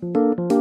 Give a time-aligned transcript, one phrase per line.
[0.00, 0.57] กา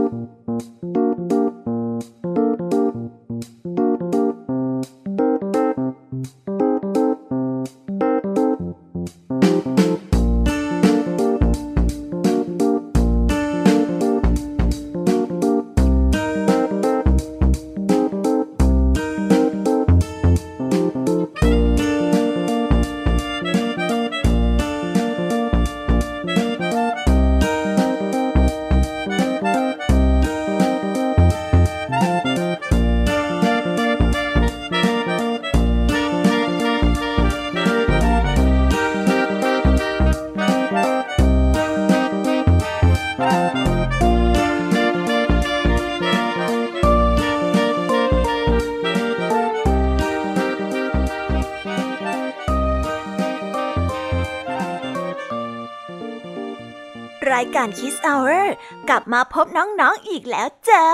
[58.08, 58.46] Hour
[58.90, 60.88] กลับมาพบน้องๆออีกแล้วจ้า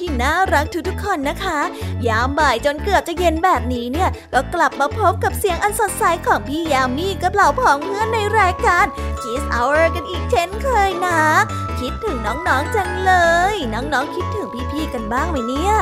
[0.00, 1.58] ที่น่ารักทุกๆคนนะคะ
[2.08, 8.86] ยามบ่ายจนเกือบจะเย็นแบบนี้เนี่ย ก็กลับมาพบกับเสียงอันสดใสของพี่ยามีกับเหล่าพ้องเพื่อนในรายการ
[9.22, 11.20] Kiss Hour กันอีกเช่นเคยนะ
[11.80, 13.12] คิดถึงน้องๆจังเล
[13.52, 15.74] ย น้องๆคิดถึงพี่ๆกันบ้างไหมเนี่ย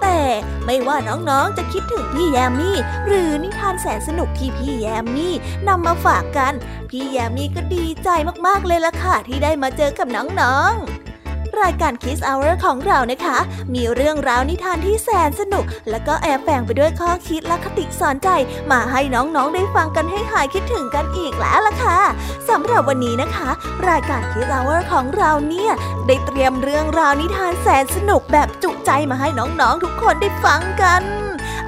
[0.00, 0.18] แต่
[0.64, 5.34] ไม่ว่าน้องๆ จะคิดถึงพี่แยมมี่ หรือนิทานแสนสนุกที่พี่แยมมี่
[5.68, 6.52] นำมาฝากกัน
[6.90, 8.08] พี่แยมมี่ก็ดีใจ
[8.46, 10.99] มากๆเลยล่ะค่ะ ที่ได้มาเจอกับน้องๆ
[11.60, 13.38] รายการ Kiss Hour ของเรานะคะ
[13.74, 18.28] มีเรื่องราวนิทานที่แสนสนุก แล้วก็แอบแฝงไปด้วยข้อคิดและคติสอนใจ
[18.70, 21.98] มาให้น้องๆได้ฟังกันให้หายคิดถึงกันอีกแล้วล่ะค่ะ
[22.48, 23.50] สำหรับวันนี้นะคะ
[23.88, 25.72] รายการ Kiss Hour ของเราเนี่ย
[26.06, 31.02] ได้เตรียมเรื่องราวนิทานแสนสนุกแบบจุใจมาให้น้องๆทุกคนได้ฟังกัน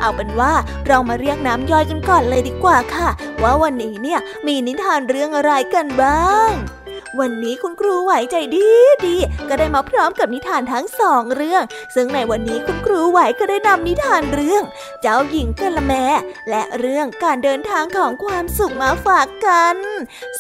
[0.01, 0.53] เอาเป็นว่า
[0.89, 3.09] เรามาเรียกน้ำย่อยกันก่อนเลยดีกว่าค่ะ
[3.43, 6.51] ว่าวันนี้เนี่ยมีนิทานเรื่องอะไรกันบ้าง
[7.21, 8.69] วันนี้คุณครูไหวใจดี
[9.07, 9.17] ดี
[9.49, 11.63] ก็ได้มาพร้อมกับนิทานทั้งสองเรื่อง
[11.95, 14.63] ซึ่งในวันนี้คุณครูไหวก็ได้นำนิทานเรื่อง
[15.03, 15.93] เจ้าหญิงกะละแม
[16.51, 19.77] และเรื่องการเดินทางของความสุขมาฝากกัน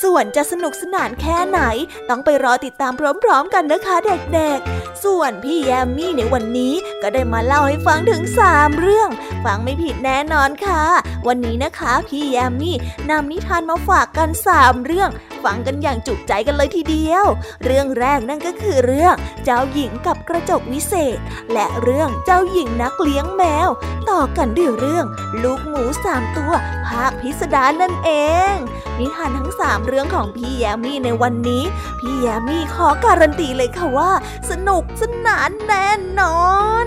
[0.02, 1.60] ส่วนจะสนุกสนานแค่ไหน
[2.08, 3.96] ต้องไปรอติดตามพร้อมๆกันนะคะ
[4.34, 9.08] เด็กๆ ส่วนพี่แยมมี่ในวันนี้ก็ได้มาเล่าให้ฟังถึงสามเรื่อง
[9.44, 10.82] ฟังไม่ผิดแน่นอนค่ะ
[11.28, 12.76] วันนี้นะคะพี่แยมมี่
[13.10, 15.10] นำนิทานมาฝากกันสามเรื่อง
[15.44, 17.26] ฟังกันอย่างจุใจกันเลยเลยทีเดียว
[17.64, 19.14] เรื่องแรกนั่นก็คือเรื่อง
[19.44, 21.18] เจ้าหญิงกับกระจกวิเศษ
[21.52, 23.68] และเรื่องเจ้าหญิงนักเลี้ยงแมว
[24.10, 25.06] ต่อกันด้วยเรื่อง
[25.42, 26.52] ลูกหมูสามตัว
[26.86, 28.10] ภาคพิสดารนั่นเอ
[28.52, 28.54] ง
[28.98, 31.64] นิทานทั้งสามเรื่องของพี่แยมี่ในวันนี้
[31.98, 34.12] พี่แยมี่ขอการันตีเลยค่ะว่า
[34.50, 35.88] สนุกสนานแน่
[36.20, 36.42] นอ
[36.84, 36.86] น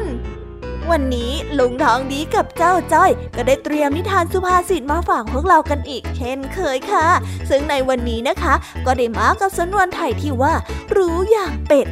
[0.91, 7.07] วันนี้ลุงทองดีกับเจ้าจ้อย ก็ได้เตรียมนิทานสุภาษิตมาฝากพวกเรากันอีกเช่นเคยค่ะ
[7.49, 8.53] ซึ่งในวันนี้นะคะ
[8.85, 10.53] ก็ได้มากับสำนวนไทยที่ว่า
[10.95, 11.87] รู้อย่างเป็ด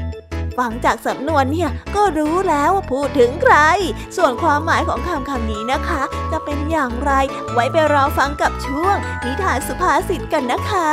[0.58, 3.56] ฟังจากสำนวนเนี่ยก็รู้แล้วว่าพูดถึงใคร
[4.18, 6.02] ส่วนความหมายของคำคำนี้นะคะ
[6.32, 7.12] จะเป็นอย่างไร
[7.54, 8.96] ไว้ไปรอฟังกับช่วง
[9.26, 10.90] นิทานสุภาษิตกันนะคะ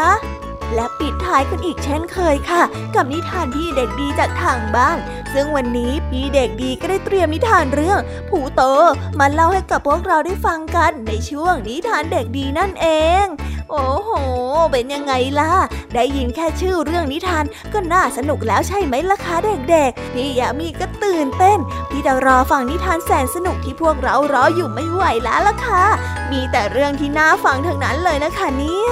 [0.74, 2.62] และปิดท้ายกันอีกเช่นเคยค่ะ
[2.94, 4.98] กับนิทานพี่เด็กดีจากทางบ้าน
[5.34, 8.62] ซึ่งวันนี้พี่เด็กดีก็ได้เตรียมนิทานเรื่อง ผูโต
[9.18, 12.86] มาเล่าให้กับพวกเราได้ฟังกันในช่วงนิทานเด็กดีนั่นเอ
[13.24, 13.26] ง
[13.70, 14.10] โอ้โห
[14.72, 15.52] เป็นยังไงล่ะ
[15.94, 19.36] ได้ยินแค่ชื่อเรื่องนิทานก็น่าสนุกแล้วใช่ไหมล่ะคะ
[19.70, 21.58] เด็กๆ พี่ยามีก็ตื่นเต้น
[21.90, 25.84] ที่จะรอฟังนิทานแสนสนุกที่พวกเรารออยู่ไม่ไหวแล้วล่ะค่ะ
[26.32, 28.90] มีแต่เรื่องที่น่าฟังทั้งนั้นเลยนะคะเนี่ย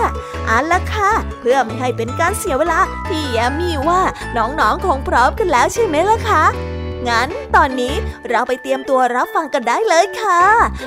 [0.49, 1.11] อันละค่ะ
[1.41, 4.01] เพื่อไม่ให้เป็นการเสียเวลา พี่แยมมี่ว่า
[4.37, 6.45] น้องๆคงพร้อมกันแล้วใช่ไหมล่ะคะ
[7.09, 7.95] งั้นตอนนี้
[8.29, 10.43] เราไปเตรียมตัวรับฟังกันได้เลยค่ะ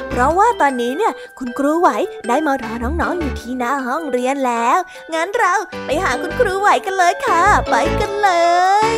[0.09, 1.89] เพราะว่าตอนนี้เนี่ยคุณครูไหว
[2.27, 4.79] ได้มารอน้องๆอยู่ที่หน้าห้องเรียนแล้ว
[5.13, 5.53] งั้นเรา
[5.85, 8.29] ไปหาคุณครูไหวกันเลยค่ะ ไปกันเล
[8.89, 8.97] ย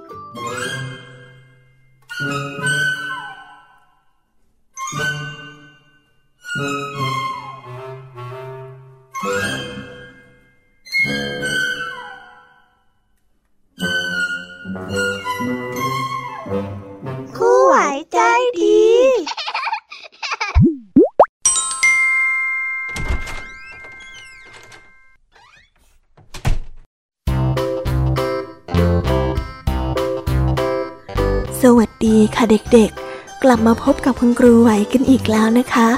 [32.43, 35.89] ค่ะเด็กๆ กลับมาพบกับคุณครูไหวกันอีกแล้วนะคะ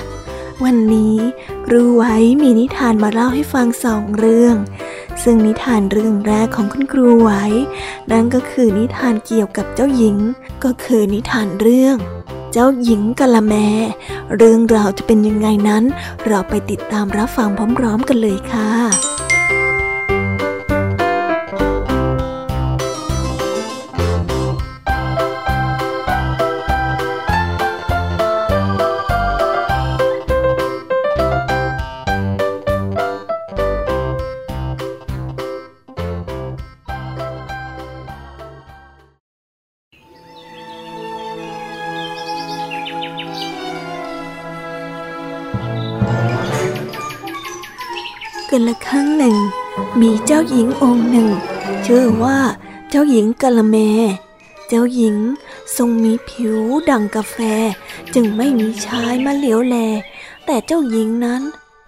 [0.63, 1.15] วันนี้
[1.65, 2.03] ครูไหว
[2.41, 4.55] มีนิทานมาเล่าให้ฟังสองเรื่อง
[5.23, 7.31] ซึ่งนิทานเรื่องแรกของคุณครูไหว
[8.11, 10.17] นั่นก็คือนิทานเกี่ยวกับเจ้าหญิง
[10.63, 11.97] ก็คือนิทานเรื่อง
[12.51, 13.53] เจ้าหญิงกะละแม
[14.37, 15.83] เรื่องราวจะเป็นยังไงนั้น
[16.27, 18.69] เราไปติดตามรับฟังพร้อม ๆ กันเลยค่ะ
[50.49, 51.29] หญิงองค์หนึ่ง
[51.85, 52.39] ชื่อว่า
[52.89, 53.77] เจ้าหญิงกะละแม
[54.67, 55.15] เจ้าหญิง
[55.77, 56.57] ทรงมีผิว
[56.89, 57.37] ดังกาแฟ
[58.13, 59.75] จึงไม่มีชายมาเหลียวแล
[60.45, 61.41] แต่เจ้าหญิงนั้น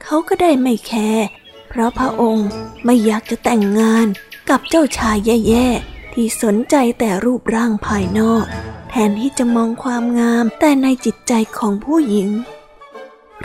[0.04, 1.25] เขาก็ได้ไม่แคร์
[1.69, 2.48] เพราะพระองค์
[2.86, 4.07] ไม่อยากจะแต่งงาน
[4.50, 8.46] กับเจ้าชายแย่ๆ ที่สนใจแต่รูปร่างภายนอก
[8.90, 12.30] แทนที่จะมองความงามแต่ในจิตใจของผู้หญิง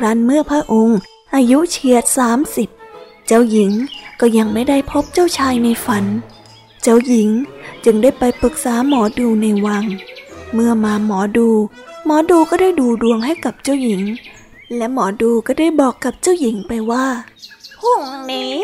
[0.02, 0.98] รันเมื่อพระองค์
[1.34, 2.68] อายุเฉียดสามสิบ
[3.26, 3.72] เจ้าหญิง
[4.20, 6.04] ก็ยังไม่ได้พบเจ้าชายในฝัน
[6.82, 7.28] เจ้าหญิง
[7.84, 9.84] จึงได้ไปปรึกษาหมอดูในวัง
[10.54, 11.48] เมื่อมาหมอดู
[12.06, 14.02] หมอดูก็ได้ดูดวงให้กับเจ้าหญิง
[14.76, 17.06] และหมอดูก็ได้บอกกับเจ้าหญิงไปว่า
[17.80, 18.02] พรุ่ง
[18.32, 18.56] นี้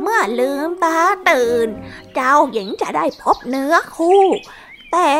[0.00, 0.98] เมื่อลืมตา
[1.30, 1.68] ตื่น
[2.14, 4.22] เจ้าหญิงจะได้พบเนื้อคู่
[4.92, 5.10] แต่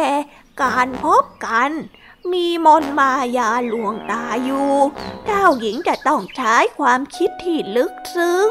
[0.62, 1.70] การพบกัน
[2.32, 4.72] มีมนมายาลวงตาอยู่
[5.26, 8.48] เจ้าหญิงจะต้องใช้ความคิดที่ลึกซึ้ง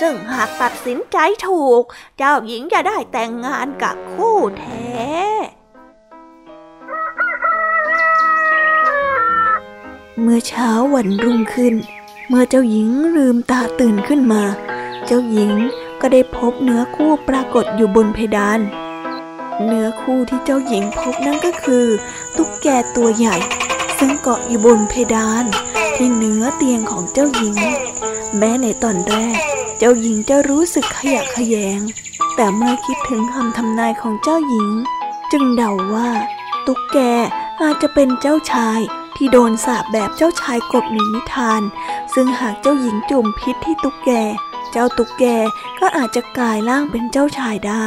[0.00, 1.16] ซึ่งหากตัดสินใจ
[1.46, 1.82] ถูก
[2.18, 4.94] เจ้าหญิงจะได้แต่งงานกับคู่แท้
[10.20, 11.74] เมื่อเช้าวันรุ่งขึ้น
[12.28, 14.42] เมื่อเจ้าหญิงลืมตาตื่นขึ้นมา
[15.06, 15.52] เจ้าหญิง
[16.00, 18.60] ก็ได้พบเนื้อคู่ปรากฏอยู่บนเพดาน
[19.62, 21.86] เนื้อคู่ที่เจ้าหญิงพบนั่นก็คือ
[22.36, 22.66] ตุ๊กแก
[22.96, 23.36] ตัวใหญ่
[23.98, 25.44] ซึ่งเกาะอยู่บนเพดาน
[25.94, 27.56] ที่เนื้อเตียงของเจ้าหญิง
[28.38, 29.38] แม้ในตอนแรก
[29.78, 31.80] เจ้าหญิงจะรู้สึกขยะแขยง
[32.36, 34.70] แต่เมื่อคิดถึงคำทำนายของเจ้าหญิง
[35.32, 36.10] จึงเดาว่า
[36.66, 36.98] ตุ๊กแก
[37.62, 38.80] อาจจะเป็นเจ้าชาย
[39.16, 41.62] ที่โดนสาปแบบเจ้าชายกบในนิทาน
[42.14, 44.10] ซึ่งหากเจ้าหญิงจุ่มพิษที่ตุ๊กแก
[44.72, 45.24] เจ้าตุ๊กแก
[45.80, 47.86] ก็อาจจะกลายร่างเป็นเจ้าชายได้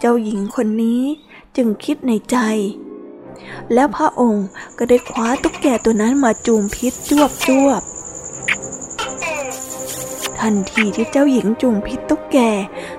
[0.00, 1.02] เจ้าหญิงคนนี้
[1.56, 2.36] จึงคิดในใจ
[3.74, 4.46] แล้วพระองค์
[4.78, 7.82] ก็ได้คว้าตุ๊กแกตัวนั้นมาจุ่มพิษจวบจวบ
[10.40, 12.38] ทันทีที่เจ้าหญิงจุ่มพิษตุ๊กแก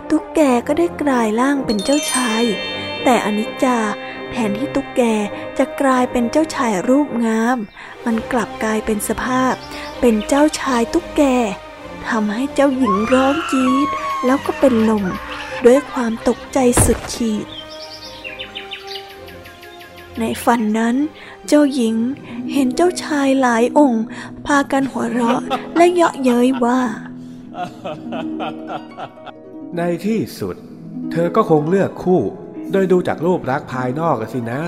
[0.09, 2.43] ตุ๊กแกก็ได้กลายร่างเป็นเจ้าชาย
[3.03, 3.77] แต่อนิจจา
[4.31, 5.01] แทนที่ตุ๊กแก
[5.57, 7.57] จะกลายเป็นเจ้าชายรูปงาม
[8.05, 9.53] มันกลับกลายเป็นสภาพ
[9.99, 11.23] เป็นเจ้าชายตุ๊กแก
[12.07, 13.89] ทำให้เจ้าหญิงร้องจี๊ด
[14.25, 15.05] แล้วก็เป็นลม
[15.65, 17.45] ด้วยความตกใจสุดขีด
[20.19, 20.95] ในฝันนั้น
[21.47, 21.95] เจ้าหญิง
[22.53, 24.05] เห็นเจ้าชายหลายองค์
[24.45, 25.41] พากันหัวเราะ
[25.77, 26.79] และเยาะเย้ยว่า
[29.77, 30.55] ในที่สุด
[31.11, 32.21] เธอก็คงเลือกคู่
[32.71, 34.61] โดยดูจากรูปลักษณ์ภายนอกสินะ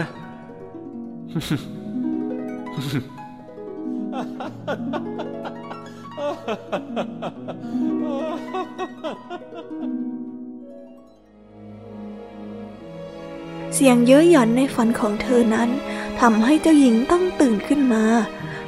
[13.74, 15.70] เสียงเย้ยหยันในฝันของเธอนั้น
[16.20, 18.04] ทำให้เจ้าหญิงต้องตื่นขึ้นมา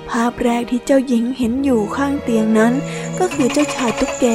[0.10, 2.74] ภาพแรกที่เจ้าหญิงเห็นอยู่ข้างเตียงนั้น
[3.20, 4.26] ก็คือเจ้าชายตุ๊กแก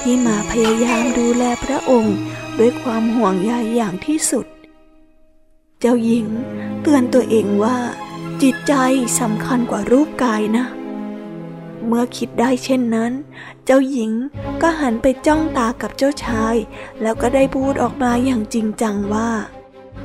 [0.00, 2.16] ที่มาพยายามดูแลพระองค์
[2.58, 4.46] ด้วยความห่วงใยอย่างที่สุด
[5.80, 6.26] เจ้าหญิง
[6.82, 7.78] เตือนตัวเองว่า
[8.42, 8.74] จิตใจ
[9.20, 10.66] สำคัญกว่ารูปกายนะ
[11.86, 13.12] เมื่อคิดได้เช่นนั้น
[13.64, 14.12] เจ้าหญิง
[14.62, 16.56] ก็หันไปจ้องตากับเจ้าชาย
[17.02, 19.30] แล้วก็ได้พูดออกมาอย่างจริงจังว่า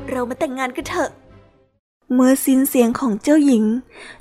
[0.10, 1.12] เรามาแต่งงานกันเถอะ
[2.14, 3.66] เมื่อสิ้นเสียงของเจ้าหญิง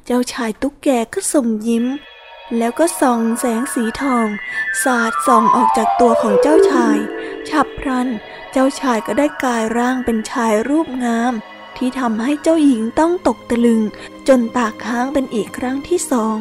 [0.07, 1.85] เจ้าชายตุ๊กแกก็ส่งยิ้ม
[2.59, 4.27] แล้วก็ส่องแสงสีทอง
[4.83, 6.97] สาดส่องออกจากตัวของเจ้าชาย
[7.49, 8.09] ฉับพลัน
[8.53, 11.33] เจ้าชายก็ได้กลายร่างเป็นชายรูปงาม
[11.77, 13.83] ที่ทำให้เจ้าหญิงต้องตกตะลึง
[14.29, 16.39] จนตาค้างเป็นอีกครั้งที่สอง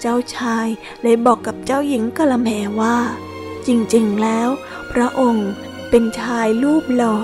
[0.00, 0.66] เจ้าชาย
[1.02, 2.48] เลยบอกกับเจ้าหญิงกะละแม
[2.80, 2.96] ว่า
[3.66, 4.48] จริงๆแล้ว
[4.92, 5.50] พระองค์
[5.90, 7.16] เป็นชายรูปหล่อ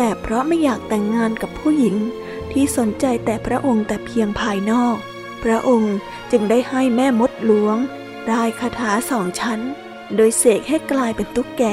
[0.00, 1.96] แต่เพราะไม่อยากแต่งงานกับผู้หญิง
[2.52, 4.96] ที่สนใจแต่พระองค์แต่เพียงภายนอก
[5.42, 5.94] พระองค์
[6.30, 7.76] จึงได้ให้แม่มดหลวง
[8.28, 9.60] ได้คาถาสองชั้น
[10.16, 11.64] โดยเสกให้กลายเป็นตุ๊กแก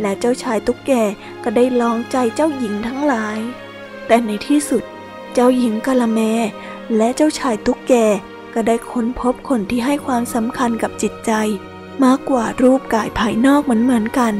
[0.00, 0.92] และเจ้าชายตุ๊กแก
[1.44, 3.38] ก็ได้ลองใจเจ้าหญิงทั้งหลาย
[4.06, 4.82] แต่ในที่สุด
[5.34, 6.20] เจ้าหญิงกะละแม
[6.96, 7.94] และเจ้าชายตุ๊กแก
[8.54, 11.32] ก็ได้ค้นพบคนที่ให้ความสำคัญกับจิตใจ
[12.04, 14.34] มากกว่ารูปกายภายนอกเหมือนเหมือนกัน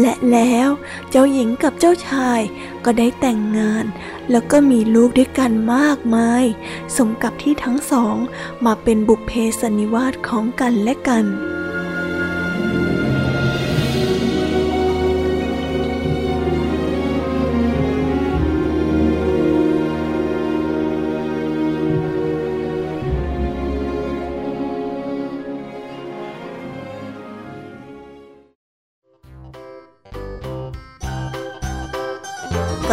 [0.00, 0.68] และแล้ว
[1.10, 2.40] เจ้าหญิงกับเจ้าชาย
[2.84, 3.84] ก็ได้แต่งงาน
[4.30, 6.44] แล้วก็มีลูกด้วยกันมากมาย
[6.96, 8.16] สมกับที่ทั้งสอง
[8.64, 11.24] มาเป็นบุพเพสนนิวาสของกันและกัน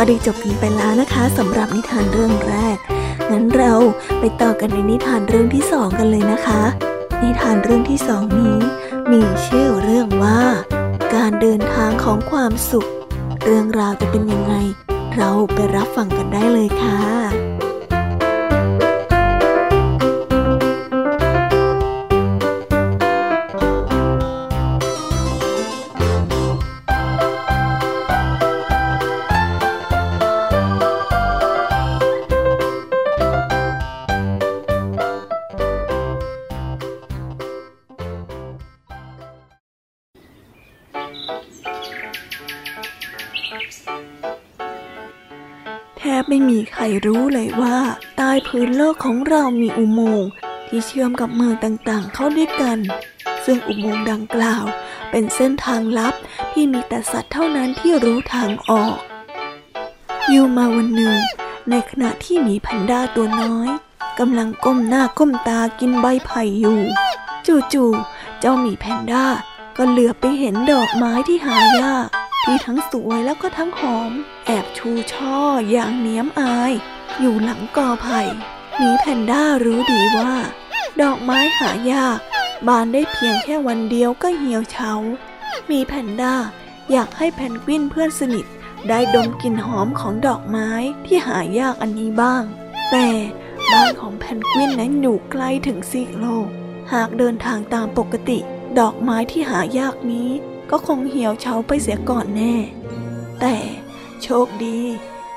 [0.08, 2.78] ได้จบกันไปแล้วนะคะสำหรับนิทานเรื่องแรก
[3.32, 3.74] งั้นเรา
[4.20, 6.62] ไปต่อกันในนิทานเรื่องที่สองกันเลยนะคะ
[7.24, 8.58] นิทานเรื่องที่สองนี้
[9.12, 10.42] มีชื่อเรื่องว่า
[11.16, 12.90] การเดินทางของความสุข
[13.44, 14.54] เรื่องราวจะเป็นยังไง
[15.16, 17.47] เราไปรับฟังกันได้เลยค่ะ
[46.88, 47.77] รรู้เลยว่า
[48.17, 50.29] ใต้พื้นโลกของเรามีอุโมงค์
[50.67, 52.77] ที่เชื่อมกับเมืองต่างๆ เข้าด้วยกัน
[53.46, 54.65] ซึ่งอุโมงค์ดังกล่าว
[55.12, 56.13] เป็นเส้นทางลับ
[56.53, 58.98] ที่มีแต่สัตว์เท่านั้นที่รู้ทางออก
[60.29, 61.15] อยู่มาวันหนึ่ง
[61.70, 63.70] ในขณะที่หมีแพนด้าตัวน้อย
[64.20, 66.82] กำลังก้มหน้าก้มตากินใบไผ่อยู่
[67.74, 69.25] จู่ๆเจ้าหมีแพนด้า
[69.77, 72.08] ก็เหลือไปเห็นดอกไม้ที่หายาก
[72.50, 74.12] ที่ทั้งสวยแล้วก็ทั้งหอม
[74.46, 75.38] แอบชูช่อ
[75.72, 76.74] อย่างเนี้ยมอาย
[77.20, 78.22] อยู่หลังกอไผ่
[78.82, 80.34] มีแพนด้ารู้ดีว่า
[81.01, 82.20] ดอกไม้หายาก
[82.68, 84.94] บานได้เพียงแค่วันเดียวก็เหี่ยวเฉา
[85.72, 86.36] มีแพนด้า
[86.92, 88.46] อยากให้แพนกวินเพื่อนสนิท
[88.89, 90.70] ได้ดมกลิ่นหอมของดอกไม้
[91.06, 92.44] ที่หายากอันนี้บ้าง
[92.92, 93.08] แต่
[93.72, 96.48] บ้านของแพนกวินนั้นอยู่ไกลถึงซีกโลก
[96.94, 98.39] หากเดินทางตามปกติ
[98.80, 100.30] ดอกไม้ที่หายากนี้
[100.72, 102.56] ก็คงเหี่ยวเฉาไปเสียก่อนแน่
[103.42, 103.56] แต่
[104.24, 104.80] โชคดี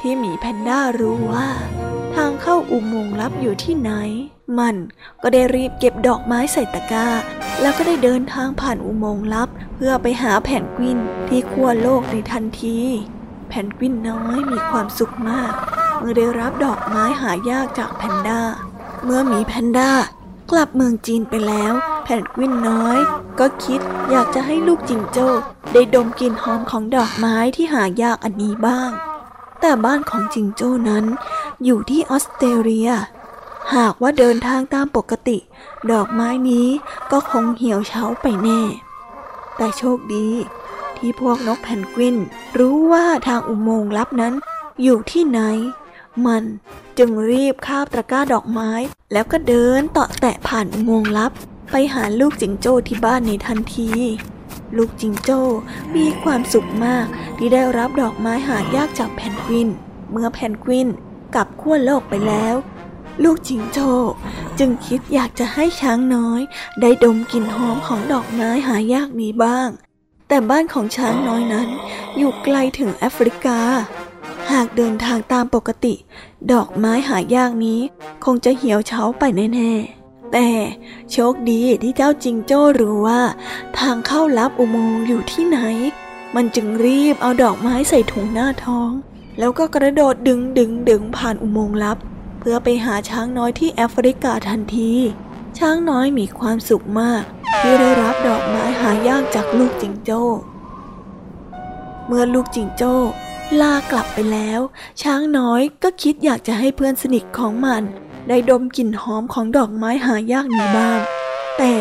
[0.01, 1.49] ที่หมีแพนด้ารู้ว่า
[2.15, 3.91] ทางเข้าอุโมงค์ลับอยู่ที่ไหน
[4.59, 4.77] มัน
[5.23, 7.09] ก็ได้รีบเก็บดอกไม้ใส่ตะกร้า
[7.61, 12.79] แล้วก็ได้เดินทางผ่านอุโมงค์ลับ เพื่อไปหาแผ่นกวินที่ขั้วโลกในทันที
[13.49, 15.53] แผ่นกวินน้อยมีความสุขมาก
[15.99, 18.41] เมื่อได้รับดอกไม้หายากจากแพนด้า
[19.05, 19.91] เมื่อหมีแพนด้า
[20.51, 21.73] กลับเมืองจีนไปแล้ว
[22.05, 22.99] แพนกวินน้อย
[23.39, 23.81] ก็คิด
[24.11, 25.29] อยากจะให้ลูกจิงโจ้
[25.73, 28.91] ได้ดมกลิ่นหอมของดอกไม้ที่หายากอันนี้บ้าง
[29.61, 31.05] แต่บ้านของจิงโจ้นั้น
[31.65, 32.91] อยู่ที่ออสเตรเลีย
[33.75, 35.39] หากว่าเดินทางตามปกติ
[35.91, 36.69] ดอกไม้นี้
[37.13, 38.63] ก็คงเหี่ยวเฉาไปแน่
[39.57, 40.29] แต่โชคดี
[40.97, 42.17] ที่พวกนกแพนกวิน
[42.59, 44.35] รู้ว่าทางอุโมงค์ลับนั้น
[44.83, 45.41] อยู่ที่ไหน
[46.27, 46.45] มัน
[47.03, 48.71] จึงรีบคาบตะกร้าดอกไม้
[49.13, 51.33] แล้วก็เดินต่อแตะผ่านอุโมงค์ลับ
[51.71, 53.91] ไปหาลูกจิงโจ้ที่บ้านในทันที
[54.77, 55.41] ลูกจิงโจ้
[55.97, 59.69] มีความสุขมากที่ได้รับดอกไม้หายากจากแพนกวิน
[60.11, 60.89] เมื่อแพนกวิน
[61.35, 62.55] กลับขั้วโลกไปแล้ว
[63.25, 63.91] ลูกจิงโจ้
[64.59, 66.41] จึงคิดอยากจะให้ช้างน้อย
[66.81, 69.69] ได้ดมกลิ่นหอมของดอกไม้หายากนี้บ้าง
[70.29, 71.69] แต่บ้านของช้างน้อยนั้น
[72.17, 73.61] อยู่ไกลถึงแอฟริกา
[74.53, 75.95] หากเดินทางตามปกติ
[76.53, 77.81] ดอกไม้หายากนี้
[78.25, 79.23] คงจะเหี่ยวเฉาไป
[79.55, 80.49] แน่ๆ แต่
[81.11, 83.23] โชคดีที่เจ้าจิงโจ้รู้ว่า
[83.79, 85.59] ทางเข้าลับอุโมงค์อยู่ที่ไหน
[86.35, 88.91] มันจึงรีบเอาดอกไม้ใส่ถุงหน้าท้อง
[89.39, 91.99] แล้วก็กระโดดดึงดึงดึงผ่านอุโมงค์ลับ
[92.39, 94.93] เพื่อไปหาช้างน้อยที่แอฟริกาทันที
[95.59, 97.23] ช้างน้อยมีความสุขมาก
[97.59, 100.23] ที่ได้รับดอกไม้หายากจากลูกจิงโจ้
[102.07, 102.95] เมื่อลูกจิงโจ้
[103.59, 104.61] ลากลับไปแล้ว
[105.03, 107.83] ช้างน้อยก็คิดอยากจะให้เพื่อนสนิทของมัน
[108.29, 111.01] ได้ดมกลิ่นหอมของดอกไม้หายากนี้บ้าง
[111.59, 111.75] แต่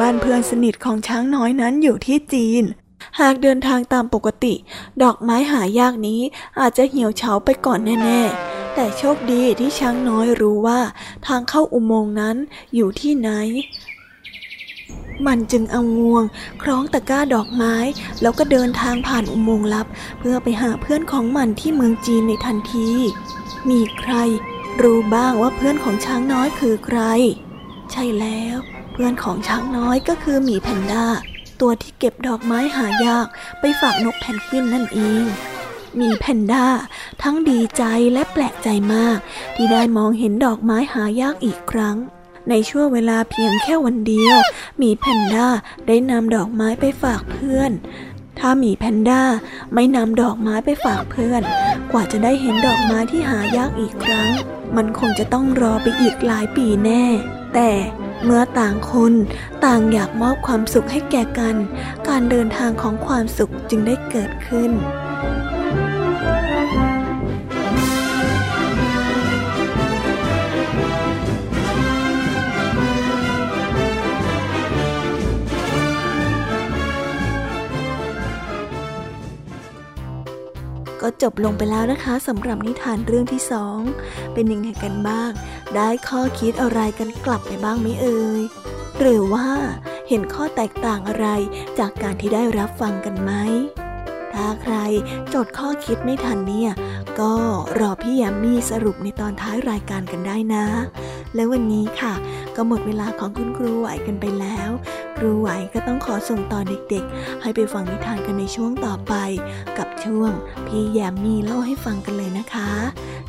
[0.00, 2.64] บ้านเพื่อนสนิทของช้างน้อยนั้นอยู่ที่จีน
[3.20, 4.54] หากเดินทางตามปกติ
[5.02, 6.20] ดอกไม้หายากนี้
[6.60, 10.80] อาจจะเหี่ยวเฉาไปก่อนแน่ๆ แต่โชคดีที่ช้างน้อยรู้ว่า
[11.26, 12.36] ทางเข้าอุโมงค์นั้น
[12.74, 13.30] อยู่ที่ไหน
[15.26, 16.24] มันจึงเอางวง
[16.62, 17.74] คล้องตะกร้าดอกไม้
[18.22, 19.86] แล้วก็เดินทางผ่านอุโมงค์ลับ
[20.18, 22.88] เพื่อไปหาเพื่อนของมันที่เมืองจีนในทันที
[23.70, 24.14] มีใคร
[24.82, 27.00] รู้บ้างว่าเพื่อนของช้างน้อยคือใคร
[27.92, 28.56] ใช่แล้ว
[28.92, 31.06] เพื่อนของช้างน้อยก็คือหมีแพนด้า
[31.60, 33.26] ตัวที่เก็บดอกไม้หายาก
[33.60, 35.24] ไปฝากนกแพนกวินนั่นเอง
[36.00, 36.66] มีแพนด้า
[37.22, 39.18] ทั้งดีใจและแปลกใจมาก
[39.54, 41.96] ที่ได้มองเห็นดอกไม้หายากอีกครั้ง
[42.50, 44.36] ในช่วงเวลาเพียงแค่วันเดียว
[44.78, 45.48] หมีแพนด้า
[45.86, 47.70] ได้นำดอกไม้ไปฝากเพื่อน
[48.38, 49.22] ถ้าหมีแพนด้า
[49.74, 51.42] ไม่นำดอกไม้ไปฝากเพื่อน
[51.92, 54.30] กว่าจะได้เห็นดอกไม้ที่หายากอีกครั้ง
[54.76, 57.04] มันคงจะต้องรอไปอีกหลายปีแน่
[57.54, 57.70] แต่
[58.24, 59.12] เมื่อต่างคน
[59.64, 61.56] ต่างอยากมอบความสุขให้แก่กัน
[62.08, 64.70] การเดินทางของความสุขจึงได้เกิดขึ้น
[81.06, 83.78] ก็จบลงไปแล้วนะคะสำหรับนิทานเรื่องที่สอง
[84.34, 85.30] เป็นยังไงกันบ้าง
[85.74, 88.42] ได้ข้อคิดอะไรกันกลับไปบ้างไหมเอ่ย
[88.98, 89.46] หรือว่า
[90.08, 91.26] เห็นข้อแตกต่างอะไร
[91.78, 93.32] จากการที่ได้รับฟังกันไหม
[94.34, 94.74] ถ้าใคร
[95.34, 96.70] จดข้อคิดไม่ทันเนี่ย
[97.20, 97.32] ก็
[97.78, 100.66] รอพี่ยามีสรุปในตอนท้ายรายการกันได้นะ
[101.34, 102.14] และวันนี้ค่ะ
[102.56, 104.70] ก็หมดเวลาของคุณครูไหวกันไปแล้ว
[105.16, 109.14] ครูไหวก็ต้องขอส่งต่อเด็กๆ ให้ไปฟังนิทานกันในช่วงต่อไป
[109.78, 110.30] กับช่วง
[110.66, 112.70] พี่แยมมีเล่าให้ฟังกันเลยนะคะ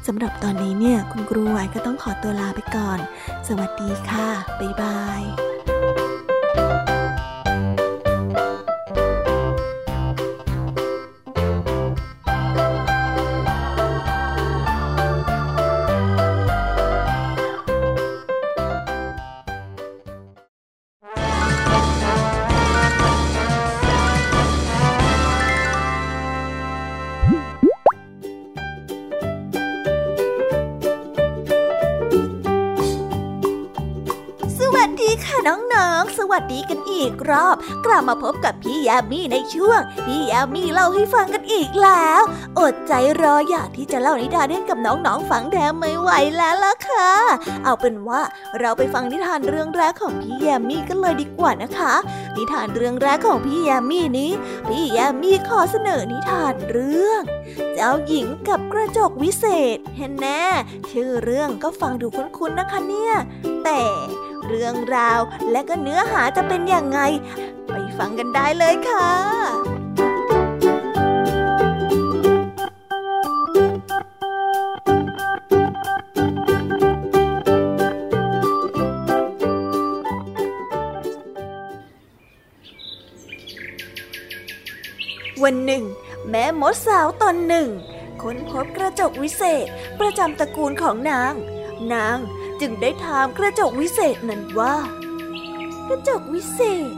[0.07, 2.99] สำหรับตอนนี้เนี่ยคุณครูไหวก็ต้องขอตัวลาไปก่อน
[3.47, 4.27] สวัสดีค่ะ
[4.60, 5.24] บ๊ายบาย
[36.36, 42.21] วัสดีกันอีกรอบ กลับมาพบกับพี่ยามีในช่วง พี่ยามีเล่าให้ฟังกันอีกแล้ว
[42.60, 47.10] อดใจรออยากที่จะเล่านิทานให้กับน้องๆฟังแทมไม่ไหวแล้วล่ะค่ะ
[47.63, 48.21] เอาเป็นว่า
[48.60, 51.93] เราไปฟังนิทานเรื่องแรกของพี่ยามีกันเลยดีกว่านะคะ
[52.38, 54.32] นิทานเรื่องแรกของพี่ยามีนี้
[54.67, 57.21] พี่ยามีขอเสนอนิทานเรื่อง
[57.74, 59.45] เจ้าหญิงกับกระจกวิเศ
[59.76, 60.45] ษเห็นแน่
[60.91, 63.13] ชื่อเรื่องก็ฟังดูคุ้นๆนะคะเนี่ย
[63.63, 63.82] แต่
[64.47, 65.19] เรื่องราว
[65.51, 66.99] และก็เนื้อหาจะเป็นอย่างไง
[67.67, 69.10] ไปฟังกันได้เลยค่ะ
[85.43, 85.84] วันหนึ่ง
[86.29, 87.69] แม่มดสาวตอนหนึ่ง
[88.21, 89.65] ค้นพบกระจกวิเศษ
[89.99, 91.34] ประจำตระกูลของนาง
[91.93, 92.17] นาง
[92.61, 94.75] จึงได้ถามกระจกวิเศษนั้นว่า
[95.87, 96.91] กระจกวิเศษ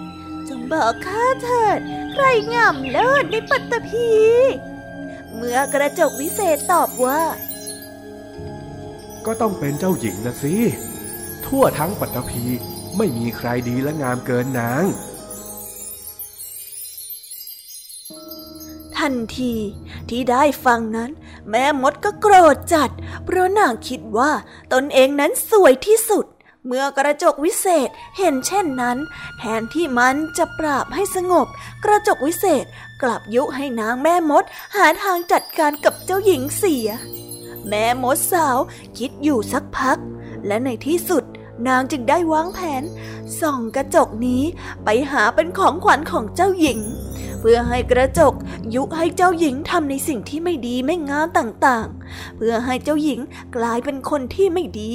[0.48, 1.80] จงบอกข้าเถิด
[2.14, 4.10] ใครงามเลิศในปัตตภี
[5.36, 7.22] เมื่อกระจกวิเศษตอบว่า
[9.26, 10.56] ก็ต้องเป็นเจ้าหญิงนะสิ
[11.46, 12.44] ทั่วทั้งปัตตภี
[12.98, 14.84] ไม่มีใครดีและงามเกินนาง
[19.08, 19.56] ทันที
[20.10, 21.12] ที่ได้ฟังนั้น
[21.50, 22.90] แม่มดก็โกรธจัด
[23.26, 24.32] เพราะนางคิดว่า
[24.74, 26.26] ตนเองนั้นสวยที่สุด
[26.66, 28.98] เมื่อกระจกวิเศษเห็นเช่นนั้น
[29.38, 31.48] แทนที่มันจะปราบให้สงบ
[31.84, 32.66] กระจกวิเศษ
[33.02, 34.44] กลับยุให้นางแม่มด
[34.76, 36.88] หาทางจัดการกับเจ้าหญิงเสีย
[37.68, 38.58] แม่มดสาว
[38.98, 39.98] คิดอยู่สักพัก
[40.48, 41.24] และในที่สุด
[41.68, 42.84] นางจึงได้วางแผน
[43.40, 44.44] ส่องกระจกนี้
[44.84, 46.80] ไปหาเป็นของขวัญของเจ้าหญิง
[47.40, 48.34] เพื่อให้กระจก
[48.76, 53.20] ยุให้เจ้าหญิงทำในสิ่งที่ไม่ดีไม่งามต่างๆ เพื่อให้เจ้าหญิง
[53.56, 54.94] กลายเป็นคนที่ไม่ดี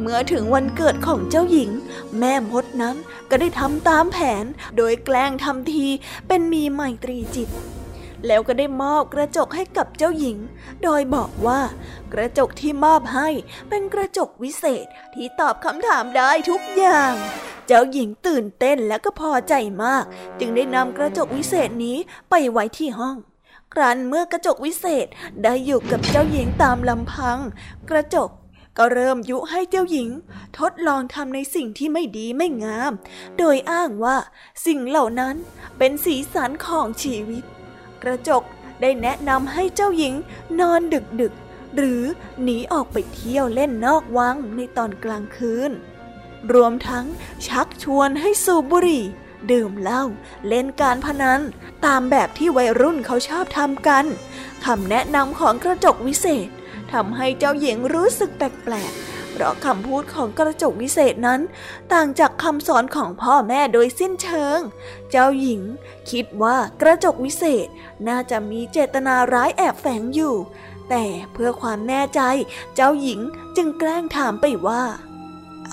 [0.00, 1.70] เมื่อถึงวันเกิดของเจ้าหญิง
[2.18, 2.96] แม่มดนั้น
[3.30, 4.44] ก็ได้ทำตามแผน
[4.76, 5.86] โดยแกล้งทำที
[6.28, 7.50] เป็นมีไมตรีจิต
[8.26, 10.38] แล้วก็ได้มอบกระจกให้กับเจ้าหญิง
[10.82, 11.60] โดยบอกว่า
[12.12, 13.28] กระจกที่มอบให้
[13.68, 17.14] เป็นกระจกวิเศษที่ตอบคำถามได้ทุกอย่าง
[17.72, 19.54] เจ้าหญิงตื่นเต้นและก็พอใจ
[19.84, 20.04] มาก
[20.40, 21.96] จึงได้นำกระจกวิเศษนี้
[22.30, 23.16] ไปไว้ที่ห้อง
[23.72, 25.06] ครั้นเมื่อกระจกวิเศษ
[25.42, 27.38] ได้อยู่กับเจ้าหญิงตามลำพัง
[27.90, 28.30] กระจก
[28.78, 30.08] ก็เริ่มยุให้เจ้าหญิง
[30.58, 32.92] ทดลองทำในสิ่งที่ไม่ดีไม่งาม
[33.38, 34.16] โดยอ้างว่า
[34.66, 35.34] สิ่งเหล่านั้น
[35.78, 37.44] เป็นสีสันของชีวิต
[38.02, 38.42] กระจก
[38.80, 40.14] ได้แนะนำให้เจ้าหญิง
[40.60, 41.34] นอนดึกดึก
[41.76, 42.02] หรือ
[42.42, 45.72] หนีออกไปเที่ยวเล่นนอกวังในตอนกลางคืน
[46.54, 47.06] รวมทั้ง
[47.46, 49.04] ชักชวนให้สูบบุหรี่
[49.50, 50.04] ดื่มเหล้า
[50.48, 51.40] เล่นการพนัน
[51.86, 54.04] ตามแบบที่วัยรุ่นเขาชอบทำกัน
[54.64, 56.48] คำแนะนำของกระจกวิเศษ
[56.92, 61.40] ทำให้เจ้าหญิงรู้สึกแปลกๆ เพราะคำพูดของกระจกวิเศษนั้น
[61.92, 64.58] ต่างจากคำสอนของพ่อแม่โดยสิ้นเชิง
[65.10, 65.62] เจ้าหญิง
[66.10, 67.66] คิดว่ากระจกวิเศษ
[68.08, 70.34] น่าจะมีเจตนาร้ายแอบแฝงอยู่
[70.90, 72.20] แต่เพื่อความแน่ใจ
[72.74, 73.20] เจ้าหญิง
[73.56, 74.82] จึงแกล้งถามไปว่า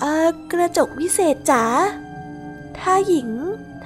[0.00, 1.64] เออกระจกวิเศษจ๋า
[2.78, 3.28] ถ้าหญิง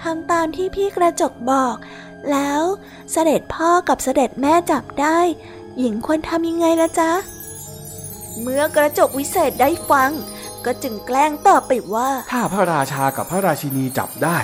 [0.03, 1.77] ทำตามที่พี่กระจกบอก
[2.31, 2.63] แล้ว
[3.13, 5.19] เสด็จพ่อกับเสด็จแม่จับได้
[5.79, 7.11] หญิงควรทำยังไงละจ๊ะ
[8.41, 10.11] เมื่อกระจกวิเศษได้ฟัง
[10.65, 14.39] ก็จึงแกล้งตอบไปว่า ถ้าพระราชากับพระราชินีจับได้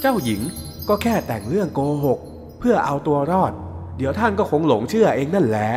[0.00, 0.40] เจ้าหญิง
[0.88, 2.18] ก็แค่แต่งเรื่องโกหก
[2.58, 3.52] เพื่อเอาตัวรอด
[3.96, 5.70] เดี๋ยวท่านก็คงหลงเชื่อเองนั่นแหละ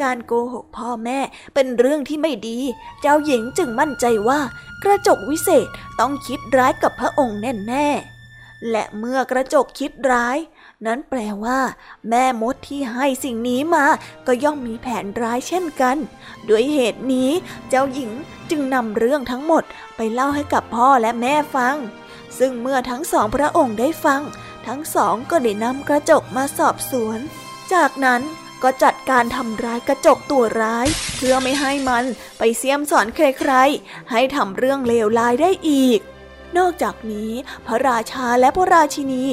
[0.00, 1.18] การโกหกพ่อแม่
[1.54, 2.58] เป็นเรื่องที่ไม่ดี
[3.00, 4.40] เจ้าหญิงจึงมั่นใจว่า
[4.84, 5.68] กระจกวิเศษ
[6.00, 10.38] ต้องคิดร้ายกับพระองค์แน่ๆ และเมื่อกระจกคิดร้าย
[10.86, 11.60] นั้นแปลว่า
[12.08, 13.86] แม่มดที่ให้สิ่งนี้มา
[14.26, 15.96] ก็ย่อมมีแผนร้ายเช่นกัน
[16.48, 17.30] ด้วยเหตุนี้
[17.68, 18.10] เจ้าหญิง
[18.50, 19.64] จึงนำเรื่องทั้งหมด
[19.96, 21.76] ไปเล่าให้กับพ่อและแม่ฟัง
[22.38, 24.22] ซึ่งเมื่อทั้งสองพระองค์ได้ฟัง
[24.66, 27.18] ทั้งสองก็ได้นำกระจกมาสอบสวน
[27.72, 28.22] จากนั้น
[28.62, 32.04] ก็จัดการทำร้ายกระจกตัวร้าย เพื่อไม่ให้มัน
[32.38, 36.00] ไปเสียมสอนใครๆ ให้ทำเรื่องเลวร้ายได้อีก
[36.58, 37.32] นอกจากนี้
[37.66, 39.24] พระราชาและพระราชินี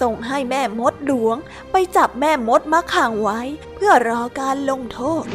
[0.00, 1.36] ส่งให้แม่มดหลวง
[1.70, 3.40] ไปจับแม่มดมาขังไว้
[3.74, 5.26] เพื่อรอการลงโทษ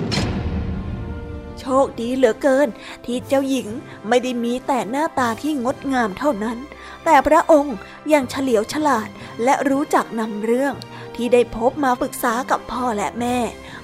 [1.59, 2.67] โชคดีเหลือเกิน
[3.05, 3.67] ที่เจ้าหญิง
[4.07, 6.57] ไม่ได้มีแต่หน้าตาที่งดงามเท่านั้น
[7.05, 7.77] แต่พระองค์
[8.13, 9.09] ยังเฉลียวฉลาด
[9.43, 10.73] และรู้จักนำเรื่อง
[11.15, 13.37] ที่ได้พบมาปรึกษากับพ่อและแม่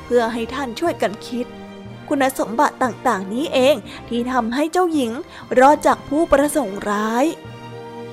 [0.04, 1.46] เพื่อให้ท่านช่วยกันคิด
[2.10, 3.76] คุณสมบัติต่างๆ นี้เอง
[4.08, 5.12] ที่ทำให้เจ้าหญิง
[5.60, 7.26] รอดจากผู้ประสงค์ร้าย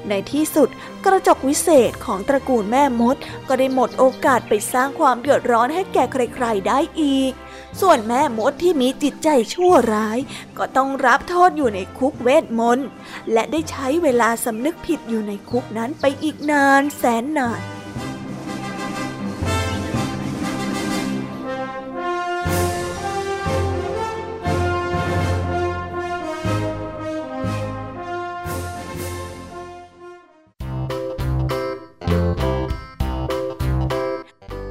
[0.08, 0.68] ในที่สุด
[1.04, 3.16] กระจกวิเศษของตระกูลแม่มด
[3.48, 7.32] ก็ได้หมดโอกาสไปสร้างความเดือดร้อนให้แก่ใครๆ ได้อีก
[7.80, 10.18] ส่วนแม่มดที่มีจิตใจชั่วร้าย
[10.58, 12.88] ก็ต้องรับโทษอยู่ในคุกเวทมนต์
[13.32, 17.77] และได้ใช้เวลาสำนึกผิดอยู่ในคุกนั้นไปอีกนานแสนนาน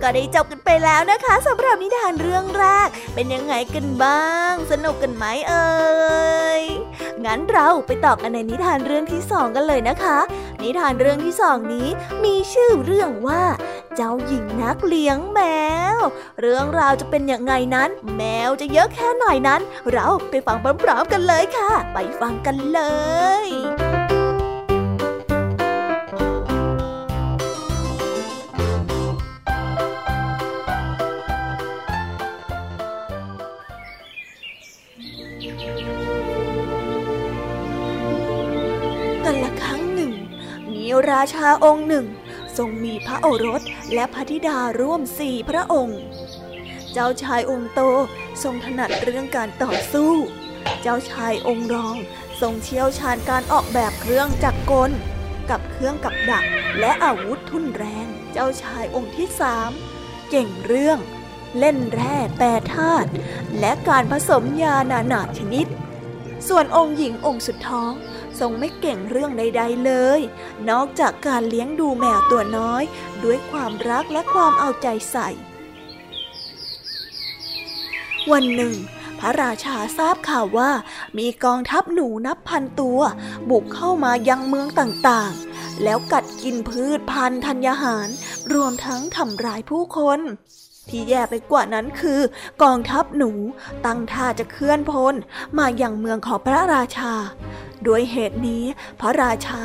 [0.10, 5.68] ก็ได้จบกันไปแล้วนะคะสำหรับนิทานเรื่องแรก เป็นยังไงกันบ้าง สนุกกันไหมเอ่
[6.62, 6.64] ย
[7.26, 10.18] งั้นเราไปต่อกันในนิทานเรื่องที่สองกันเลยนะคะ
[10.64, 11.88] นิทานเรื่องที่สองนี้
[12.24, 13.44] มีชื่อเรื่องว่า
[13.96, 15.40] เจ้าหญิงนักเลี้ยงแม
[15.98, 16.00] ว
[16.42, 22.82] เรื่องราวจะเป็นยังไงนั้น แมวจะเยอะแค่ไหนนั้น เราไปฟังพร้อมๆกันเลยค่ะ ไปฟังกันเล
[23.46, 23.48] ย
[41.12, 42.06] ราชาองค์หนึ่ง
[42.58, 43.62] ทรงมีพระโอรส
[43.94, 46.00] และพระธิดาร่วมสี่พระองค์
[46.94, 47.82] เจ้าชายองค์โต
[48.44, 50.12] ทรงถนัดเรื่องการต่อสู้
[50.82, 51.96] เจ้าชายองค์รอง
[52.42, 54.92] ทรงเชี่ยวชาญการออกแบบเครื่องจักรกล
[55.50, 56.46] กับเครื่องกับดัก
[56.80, 59.72] และอาวุธทุ่นแรง เจ้าชายองค์ที่สาม
[60.30, 61.00] เก่งเรื่อง
[61.60, 63.10] เล่นแร่แปรธาตุ
[63.60, 65.66] และการผสมยานานาชนิด
[66.48, 67.92] ส่วนองค์หญิงองค์สุดท้อง
[68.40, 70.20] ทรงไม่เก่งเรื่องใด ๆเลย
[70.70, 72.84] นอกจากการเลี้ยงดูแมวตัวน้อย
[73.24, 75.30] ด้วยความรักและความเอาใจใส่
[78.32, 78.76] วันหนึ่ง
[79.20, 80.72] พระราชาทราบข่าวว่า
[81.18, 83.00] มีกองทัพหนูนับพันตัว
[83.50, 88.08] บุกเข้ามายังเมืองต่างๆ แล้วกัดกินพืชพันธุ์ธัญญาหาร
[88.54, 90.20] รวมทั้งทำร้ายผู้คน
[90.90, 92.20] ที่แย่ไปกว่านั้นคือ
[92.64, 93.32] กองทัพหนู
[93.86, 95.16] ตั้งท่าจะเคลื่อนพล
[95.58, 97.14] มายังเมืองของพระราชา
[97.88, 98.64] ด้วยเหตุนี้
[99.00, 99.64] พระราชา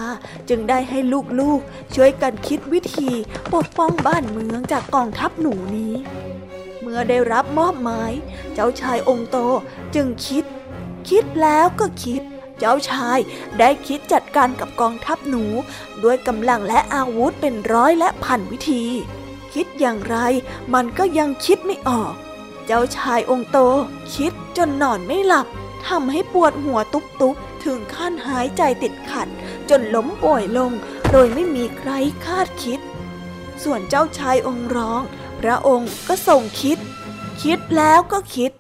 [0.48, 0.98] จึงได้ให้
[1.40, 3.11] ลูกๆ ช่วยกันคิดวิธี
[3.54, 5.94] ปกป้องบ้านเมืองจากกองทัพหนูนี้
[6.80, 8.12] เมื่อได้รับมอบหมาย
[8.54, 9.37] เจ้าชายองค์โต
[9.94, 10.44] จึงคิด
[11.08, 12.22] คิดแล้วก็คิด
[12.58, 13.18] เจ้าชาย
[13.58, 15.44] ได้คิดจัดการกับกองทัพหนู
[16.04, 18.85] ด้วยกำลังและอาวุธเป็นร้อยและพันวิธี
[19.52, 20.16] คิดอย่างไร
[20.74, 22.12] มันก็ยังคิดไม่ออก
[22.66, 23.58] เจ้าชายองค์โต
[24.14, 25.46] คิดจนนอนไม่หลับ
[25.86, 29.28] ทำให้ปวดหัวตุบๆถึงขั้นหายใจติดขัด
[29.70, 30.72] จนล้มป่วยลง
[31.10, 31.90] โดยไม่มีใคร
[32.26, 32.80] คาดคิด
[33.62, 35.02] ส่วนเจ้าชายองค์ร้อง
[35.40, 36.78] พระองค์ก็ส่งคิด
[37.42, 38.50] คิดแล้วก็คิด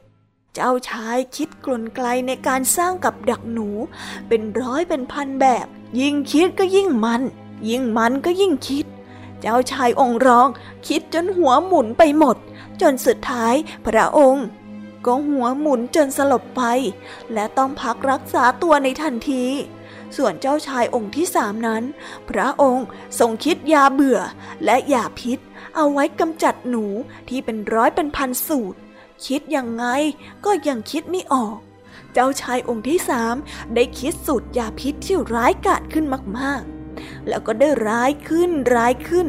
[0.54, 3.68] เจ้าชายคิดกลนไกลในการสร้างกับดักหนู
[4.28, 5.66] เป็นร้อยเป็นพันแบบ
[6.00, 7.22] ยิ่งคิดก็ยิ่งมัน
[7.68, 8.86] ยิ่งมันก็ยิ่งคิด
[9.42, 10.48] เจ้าชายองค์ร้อง
[10.86, 12.36] คิดจนหัวหมุนไปหมด
[12.80, 13.54] จนสุดท้าย
[13.86, 14.46] พระองค์
[15.06, 16.62] ก็หัวหมุนจนสลบไป
[17.32, 19.44] และต้องพักรักษาตัวในทันที
[20.16, 21.82] ส่วนเจ้าชายองค์ที่สามนั้น
[22.30, 22.86] พระองค์
[23.18, 24.20] ทรงคิดยาเบื่อ
[24.64, 25.38] และยาพิษ
[25.76, 26.84] เอาไว้กำจัดหนู
[27.28, 28.78] ที่เป็นร้อยเป็นพันสูตร
[29.26, 29.84] คิดยังไง
[30.44, 31.58] ก็ยังคิดไม่ออก
[32.12, 33.34] เจ้าชายองค์ที่สาม
[33.74, 36.04] ได้คิดสูตรยาพิษที่ร้ายกาจขึ้น
[36.38, 36.81] มากๆ
[37.28, 39.26] แล้วก็ได้ร้ายขึ้นร้ายขึ้น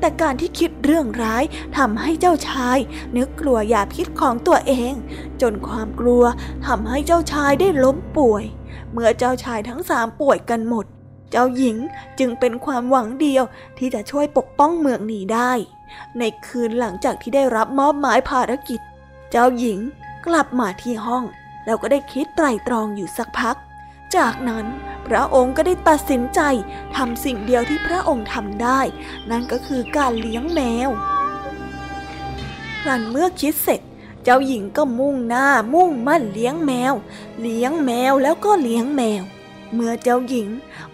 [0.00, 1.44] แต่การที่คิดเรื่องร้าย
[1.76, 2.78] ทำให้เจ้าชาย
[3.16, 4.94] นึกกลัวยาพิษของตัวเอง
[5.42, 6.24] จนความกลัว
[6.66, 8.44] ทำให้เจ้าชายได้ล้มป่วย
[8.92, 10.86] เมื่อเจ้าชายทั้งสามป่วยกันหมด
[11.30, 11.76] เจ้าหญิง
[12.18, 13.44] จึงเป็นความหวังเดียว
[13.78, 15.52] ที่จะช่วยปกป้องเมืองนี้ได้
[16.18, 18.80] ในคืนหลังจากที่ได้รับมอบหมายภารกิจ
[19.30, 19.78] เจ้าหญิง
[20.26, 21.24] กลับมาที่ห้อง
[21.66, 23.56] แล้วก็ได้คิดไตร่ตรองอยู่สักพัก
[24.14, 24.66] จากนั้น
[25.06, 26.40] พระองค์ก็ได้ตัดสินใจ
[26.96, 28.80] ทำสิ่งเดียวที่พระองค์ทำได้
[29.30, 30.90] นั่นก็คือการเลี้ยงแมว
[32.82, 33.80] ครั้นเมื่อคิดเสร็จ
[34.24, 36.94] เจ้าหญิงก็มุ่งหน้ามุ่งมั่นเลี้ยงแมว
[37.40, 39.22] เลี้ยงแมวแล้วก็เลี้ยงแมว
[39.74, 40.48] เมื่อเจ้าหญิง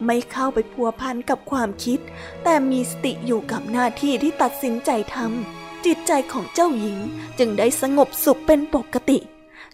[0.05, 1.99] ไม่เข้าไปพัวพันกับความคิด
[2.43, 6.99] แต่มีสติอยู่กับหน้าที่ที่ตัดสินใจทำจิตใจของเจ้าหญิง
[7.39, 9.19] จึงได้สงบสุขเป็นปกติ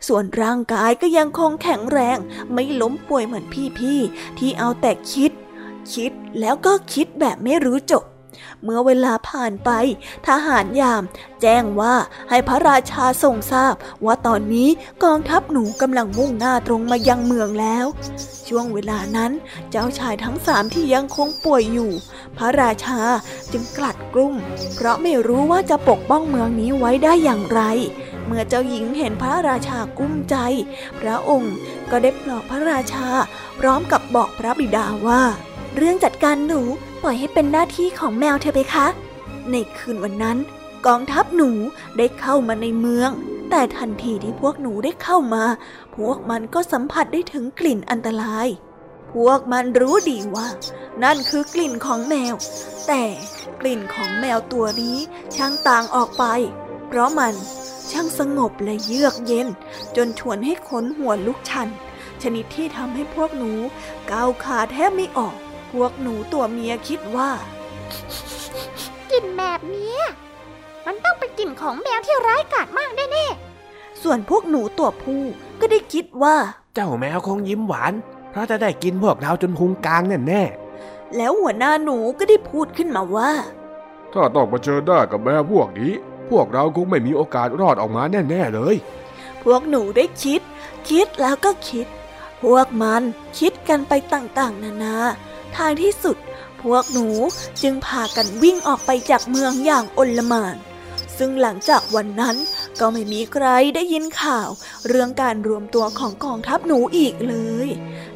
[0.06, 2.18] ส่วนร่างกายก็ยังคงแข็งแรง
[2.52, 3.44] ไม่ล้มป่วยเหมือน
[3.78, 5.30] พี่ๆ ที่เอาแต่คิด
[5.94, 8.04] คิดแล้วก็คิดแบบไม่รู้จบ
[8.62, 9.70] เมื่อเวลาผ่านไป
[10.26, 11.02] ทหารยาม
[11.42, 11.94] แจ้งว่า
[12.30, 14.68] ให้พระราชาทรงทราบ ว่าตอนนี้
[15.04, 17.87] กองทัพหนูกำลังมุ่งหน้าตรงมายังเมืองแล้ว
[18.48, 19.32] ช่วงเวลานั้น
[19.70, 21.90] เจ้าชายทั้งสามที่ยังคงป่วยอยู่
[22.38, 23.00] พระราชา
[23.52, 24.34] จึงกลัดกลุ้ม
[24.74, 27.61] เพราะไม่รู้ว่าจะปกป้องเมืองนี้ไว้ได้อย่างไร
[28.28, 30.36] เมื่อเจ้าหญิงเห็นพระราชากุ้มใจ
[31.00, 31.54] พระองค์
[31.90, 33.06] ก็ได้ปลอบพระราชา
[33.60, 35.22] พร้อมกับบอกพระบิดาว่า
[35.76, 36.60] เรื่องจัดการหนู
[37.02, 38.86] ปล่อยให้เป็นหน้าที่ของแมวเธอไปคะ
[39.50, 40.38] ในคืนวันนั้น
[40.86, 41.50] กองทัพหนู
[41.98, 43.10] ได้เข้ามาในเมือง
[43.50, 45.44] แต่ทันทีที่พวกหนูได้เข้ามา
[45.96, 48.48] พวกมันก็สัมผัสได้ถึงกลิ่นอันตราย
[49.12, 50.48] พวกมันรู้ดีว่า
[51.02, 52.34] นั่นคือกลิ่นของแมว
[52.88, 53.02] แต่
[53.60, 54.96] กลิ่นของแมวตัวนี้
[55.36, 56.24] ช่างต่างออกไป
[56.88, 57.35] เพราะมัน
[57.90, 59.48] ช่างสงบและเยือกเย็น
[59.96, 61.68] จนชวนให้ขนหัวลุกชัน
[62.22, 63.53] ชนิดที่ทำให้พวกหนู
[64.11, 65.35] ก้าวขาแทบไม่ออก
[65.72, 67.31] พวกหนูตัวเมียคิดว่า
[69.11, 69.96] กลิ่นแบบนี้
[70.87, 75.22] มันต้องเป็นกลิ่นของแมวที่ร้ายกาจมากแน่ๆส่วนพวกหนูตัวผู้
[75.61, 76.37] ก็ได้คิดว่า
[76.74, 77.92] เจ้าแมวคงยิ้มหวาน
[78.31, 80.42] เพราะจะได้กินพวกเราจนพุงกลางแน่แน่
[81.16, 83.31] แล้วหัวหน้าหนูก็ได้พูดขึ้นมาว่า
[84.12, 85.92] ถ้าต้องมาเจอได้กับแมวพวกนี้
[86.30, 88.76] พวกเราคงไม่มีโอกาสรอดออกมาแน่ ๆ เลย
[89.42, 90.40] พวกหนูได้คิด
[90.88, 91.86] คิดแล้วก็คิด
[92.42, 93.02] พวกมัน
[93.38, 94.96] คิดกันไปต่างๆ นานา
[95.56, 96.16] ทางที่สุด
[96.62, 97.08] พวกหนู
[97.62, 100.56] จึงพากันวิ่งออกไปจากเมืองอย่างอลหม่าน
[101.18, 102.36] ซึ่งหลังจากวันนั้น
[102.80, 104.48] ก็ไม่มีใครได้ยินข่าว
[104.86, 107.36] เรื่องการรวมตัวของกองทัพหนูอีกเล
[107.66, 107.68] ย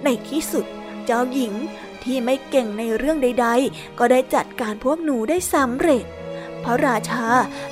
[0.04, 0.64] ในที่สุด
[1.04, 1.54] เจ้าหญิง
[2.02, 6.04] ที่ไม่เก่งในเรื่องใด ๆ ก็ได้จัดการพวกหนูได้สำเร็จ
[6.64, 7.26] พระราชา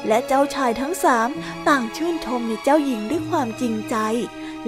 [0.08, 1.28] และเจ้าชายทั้งสาม
[1.68, 3.96] ต่างชื่นชมในเจ้าหญิงด้วยความจริงใจ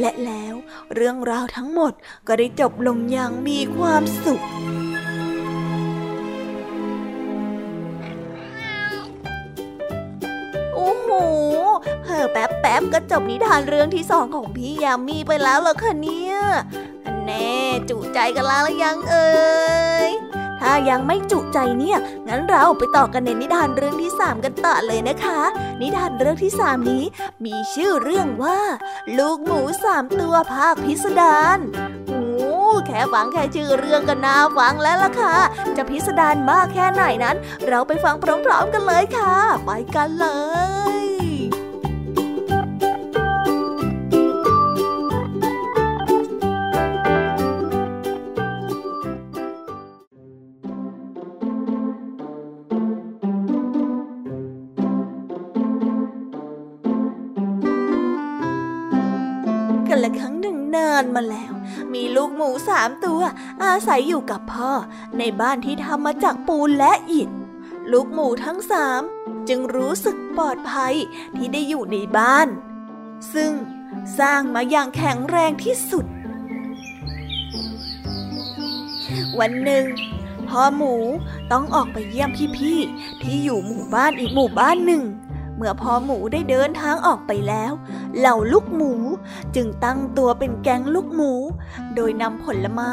[0.00, 0.54] และแล้ว
[0.94, 1.92] เรื่องราวทั้งหมด
[2.26, 4.42] ก็ได้จบลงอย่างมีความสุข
[10.74, 11.10] โอ้โห
[12.04, 16.34] เอแป๊บแป๊บก็จบนิทานเรื่องที่สองของพี่ยามีไปแล้วเหรอคะเนี่ย
[17.24, 17.50] แน่
[17.88, 19.30] จุใจกันแล้วยังเอ่
[20.08, 20.10] ย
[20.62, 21.98] ถ้ายังไม่จุใจเนี่ย
[22.28, 25.40] งั้นเราไปต่อกันในนิทานเรื่องที่สามกันต่อเลยนะคะ
[25.80, 27.04] นิทานเรื่องที่สามนี้
[27.44, 28.58] มีชื่อเรื่องว่า
[29.18, 31.58] ลูกหมูสามตัวภาคพิสดาร
[32.08, 32.24] โอ้
[32.86, 35.36] แค่ฟังแค่ชื่อเรื่องก็น่าฟังแล้วล่ะค่ะ
[35.76, 40.26] จะพิสดารมากแค่ไหนนั้น เราไปฟังพร้อมๆกันเลยค่ะ ไปกันเล
[41.00, 61.52] ยานมาแล้ว
[61.94, 63.22] มีลูกหมูสามตัว
[63.64, 64.72] อาศัยอยู่กับพ่อ
[65.18, 67.28] ในบ้านที่ทำมาจากปูนและอิฐ
[67.92, 69.00] ลูกหมูทั้งสาม
[69.48, 70.94] จึงรู้สึกปลอดภัย
[71.36, 72.48] ที่ได้อยู่ในบ้าน
[73.34, 73.52] ซึ่ง
[74.18, 76.06] สร้างมาอย่างแข็งแรงที่สุด
[79.38, 79.84] วันหนึ่ง
[80.48, 80.94] พ่อหมู
[81.52, 85.02] ต้องออกไปเยี่ยมพี่ๆที่อยู่หมู่บ้านอีกหมู่บ้านหนึ่ง
[85.64, 87.72] มื่อพ่อหมูได้เดินทางออกไปแล้ว
[88.18, 88.92] เหล่าลูกหมู
[89.56, 91.32] จึงตั้งตัวเป็นแก๊งลูกหมู
[91.94, 92.92] โดยนำผลไม้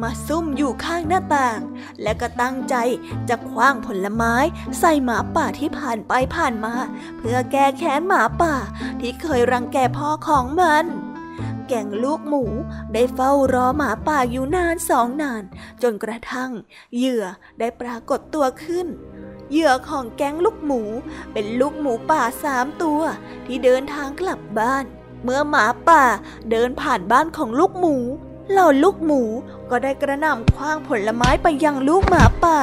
[0.00, 1.60] มาซุ่มอยู่ข้างหน้าต่าง
[2.02, 2.74] และก็ตั้งใจ
[3.28, 4.34] จะคว้างผลไม้
[4.78, 6.74] ใส่หมาป่าที่ผ่านไปผ่านมา
[7.18, 8.54] เพื่อแก้แค้นหมาป่า
[9.00, 10.86] ที่เคยรังแกพ่อของมัน
[11.68, 12.44] แก่งลูกหมู
[12.94, 15.42] ได้เฝ้ารอหมาป่าอยู่นานสองนาน
[15.82, 16.50] จนกระทั่ง
[16.96, 17.24] เหยื่อ
[17.58, 18.86] ได้ปรากฏตัวขึ้น
[19.50, 20.82] เหยื่อของแก๊งลูกหมู
[21.32, 23.00] เป็นลูกหมูป่าสามตัว
[23.46, 24.84] ที่เดินทางกลับบ้าน
[25.24, 26.04] เมื่อหมาป่า
[26.50, 27.96] เดินผ่านบ้านของลูกหมู
[28.50, 29.22] เหล่าลูกหมู
[29.70, 32.58] ก็ได้กระหน่ำคว้างผลไม้ไปยังลูกหมาป่า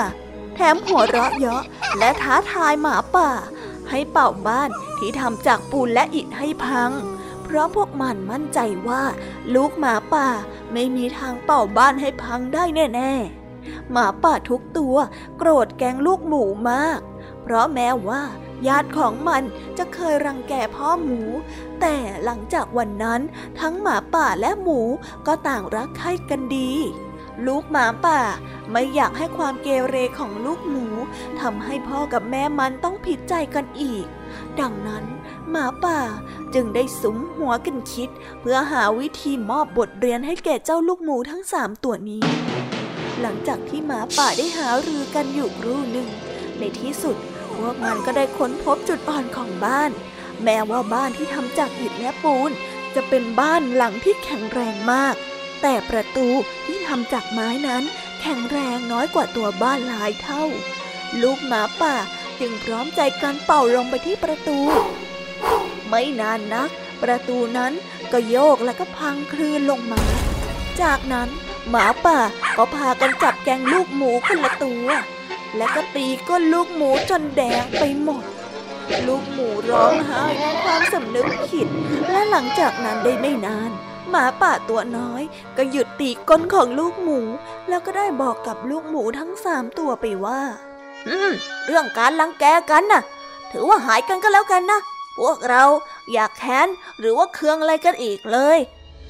[0.56, 1.64] แถมหัวเราะเยาะ
[1.98, 3.30] และท้าทายหมาป่า
[3.90, 6.92] ให้เป่าบ้านที่ทำจากปูนและอิฐให้พัง
[7.44, 9.04] เพราะพวกมันมั่นใจว่า
[9.56, 10.28] ลูกหมาป่า
[10.74, 13.43] ไม่มีทางเป่าบ้านให้พังได้แน่ ๆ
[13.92, 14.96] หมาป่าทุกตัว
[15.38, 17.00] โกรธแกงลูกหมูมาก
[17.42, 18.22] เพราะแม้ว่า
[18.68, 19.44] ญาติของมัน
[19.78, 21.22] จะเคยรังแกพ่อหมู
[21.82, 23.22] แต่หลังจากวันนั้น
[23.62, 24.80] ทั้งหมาป่าและหมู
[25.28, 26.72] ก็ต่างรักใคร่กันดี
[27.48, 28.20] ลูกหมาป่า
[28.72, 30.86] ไม่อยากให้ความเกเรของลูกหมู
[31.40, 34.06] ทำให้พ่อกับแม่มันต้องผิดใจกันอีก
[34.60, 35.06] ดังนั้น
[35.50, 36.00] หมาป่า
[36.54, 42.24] จึงได้สุมหัวกันคิด เพื่อหาวิธีมอบบทเรียนให้แก่เจ้าลูกหมูทั้งสามตัวนี้
[43.22, 46.10] หลังจากที่หมาป่าได้หารือกันอยู่ครู่หนึ่ง
[46.60, 47.18] ในที่สุด
[47.56, 49.92] พวกมันก็ได้ค้นพบจุดอ่อนของบ้าน
[50.44, 52.52] แม้ว่าบ้านที่ทำจากอิฐและปูน
[52.96, 55.16] จะเป็นบ้านหลังที่แข็งแรงมาก
[55.62, 56.28] แต่ประตู
[56.66, 57.84] ที่ทำจากไม้นั้น
[58.22, 60.44] แข็งแรงน้อยกว่าตัวบ้านหลายเท่า
[61.22, 61.96] ลูกหมาป่า
[62.40, 64.60] จึงพร้อมใจกันเป่าลงไปที่ประตู
[65.88, 66.70] ไม่นานนัก
[67.04, 67.74] ประตูนั้น
[68.12, 70.04] ก็โยกและก็พังคลื่นลงมา
[70.82, 71.30] จากนั้น
[71.70, 72.20] หมาป่า
[72.58, 74.88] ก็พากันจับแกงลูกหมูคนละตัว
[75.58, 78.24] และก็ตีก้นลูกหมูจนแดงไปหมด
[79.08, 81.68] ลูกหมูร้องไห้ด้วยความสำนึกผิด
[82.12, 83.72] และหลังจากนั้นได้ไม่นาน
[84.10, 85.22] หมาป่าตัวน้อย
[85.58, 87.20] ก็หยุดตีก้นของลูกหมู
[87.70, 90.42] แล้วก็ได้บอกกับลูกหมูทั้งสามตัวไปว่า
[91.08, 91.32] อืม
[91.66, 93.04] เรื่องการลังแกกันน่ะ
[93.52, 94.80] ถือว่าหายกันก็แล้วกันนะ
[95.18, 95.64] พวกเรา
[96.14, 96.68] อยากแค้น
[97.00, 98.60] หรือว่าเคืองอะไรกันอีกเลย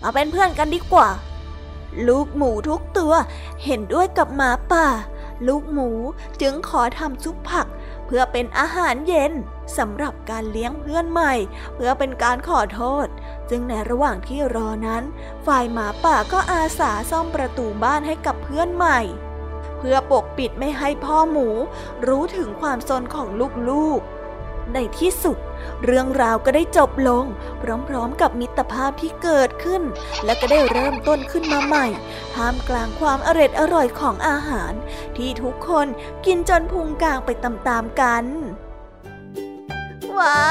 [0.02, 1.10] มาเป็นเพื่อนกันดีกว่า
[2.08, 3.14] ลูกหมูทุกตัว
[3.64, 4.88] เห็นด้วยกับหมาป่า
[5.48, 5.90] ลูกหมู
[6.42, 7.68] จึงขอทำซุปผัก
[8.06, 9.34] เพื่อเป็นอาหารเย็น
[9.78, 11.34] สำหรับการเลี้ยงเพื่อนใหม่
[11.76, 13.08] เพื่อเป็นการขอโทษ
[13.50, 15.04] จึงในระหว่างที่รอนั้น
[15.46, 19.00] ฝ่ายหมาป่าก็อาสาซ่อมประตูบ้านให้กับเพื่อนใหม่
[19.78, 21.48] เพื่อปกปิดไม่ให้พ่อหมู
[22.08, 23.28] รู้ถึงความซนของ
[23.70, 24.13] ลูกๆ
[24.74, 25.38] ในที่สุด
[25.84, 27.26] เรื่องราวก็ได้จบลง
[27.88, 29.84] พร้อมๆกับมิตรภาพที่เกิดขึ้น
[30.26, 31.88] และก็ได้เริ่มต้นขึ้นมาใหม่
[32.36, 34.74] ท่ามกลางความอร็ดอร่อยของอาหาร
[35.18, 35.88] ที่ทุกคน
[36.26, 38.26] กินจนพุงกลางไปตามๆกัน
[40.18, 40.42] ว้า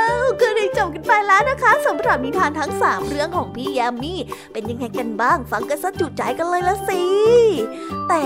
[0.00, 0.01] ว
[0.40, 4.14] ก็ได้จบกันไปแล้วนะคะสำหรับนิทานทั้ง 3 เรื่องของพี่ยามี
[4.52, 7.02] เป็นยังไงกันบ้างฟังกันซะจุใจกันเลยละสิ
[8.08, 8.22] แต่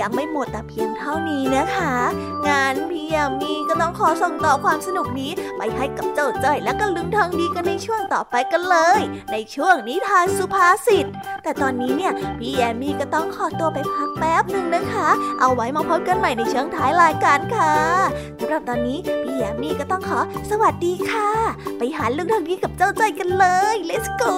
[0.00, 1.94] ยังไม่หมดแต่เพียงเท่านี้นะคะ
[2.48, 9.00] งานพี่ยามีก็ต้องขอส่งต่อความสนุกนี้ไปให้กับเจ้าจ้อยและก็ลุงทองดีกันในช่วงต่อไปกันเลย
[9.32, 11.06] ในช่วงนิทานสุภาษิต
[11.42, 15.08] แต่ตอนนี้เนี่ยพี่แยมมี่ก็ต้องขอตัวไปพักแป๊บหนึ่งนะคะ
[15.40, 17.74] เอาไว้มาพบกันใหม่ในช่วงท้ายรายการค่ะ
[18.40, 20.18] สำหรับตอนนี้พี่แยมมี่ก็ต้องขอ
[20.50, 21.17] สวัสดีค่ะ
[21.78, 24.34] ไปหาเรื่องทองนี้กับเจ้าจ้อยกันเลย let's go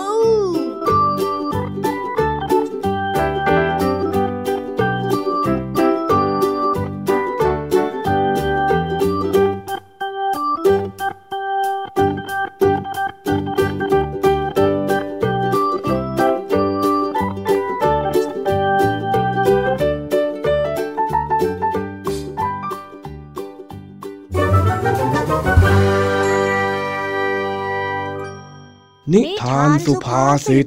[29.51, 30.67] ทานสุภาษิต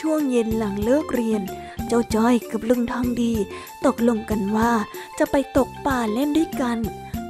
[0.00, 1.42] ช่วงเย็นหลังเลิกเรียน
[1.88, 3.32] เจ้าจ้อยกับลุงทองดี
[3.86, 4.72] ตกลงกันว่า
[5.18, 6.78] จะไปตกป่าเล่นด้วยกัน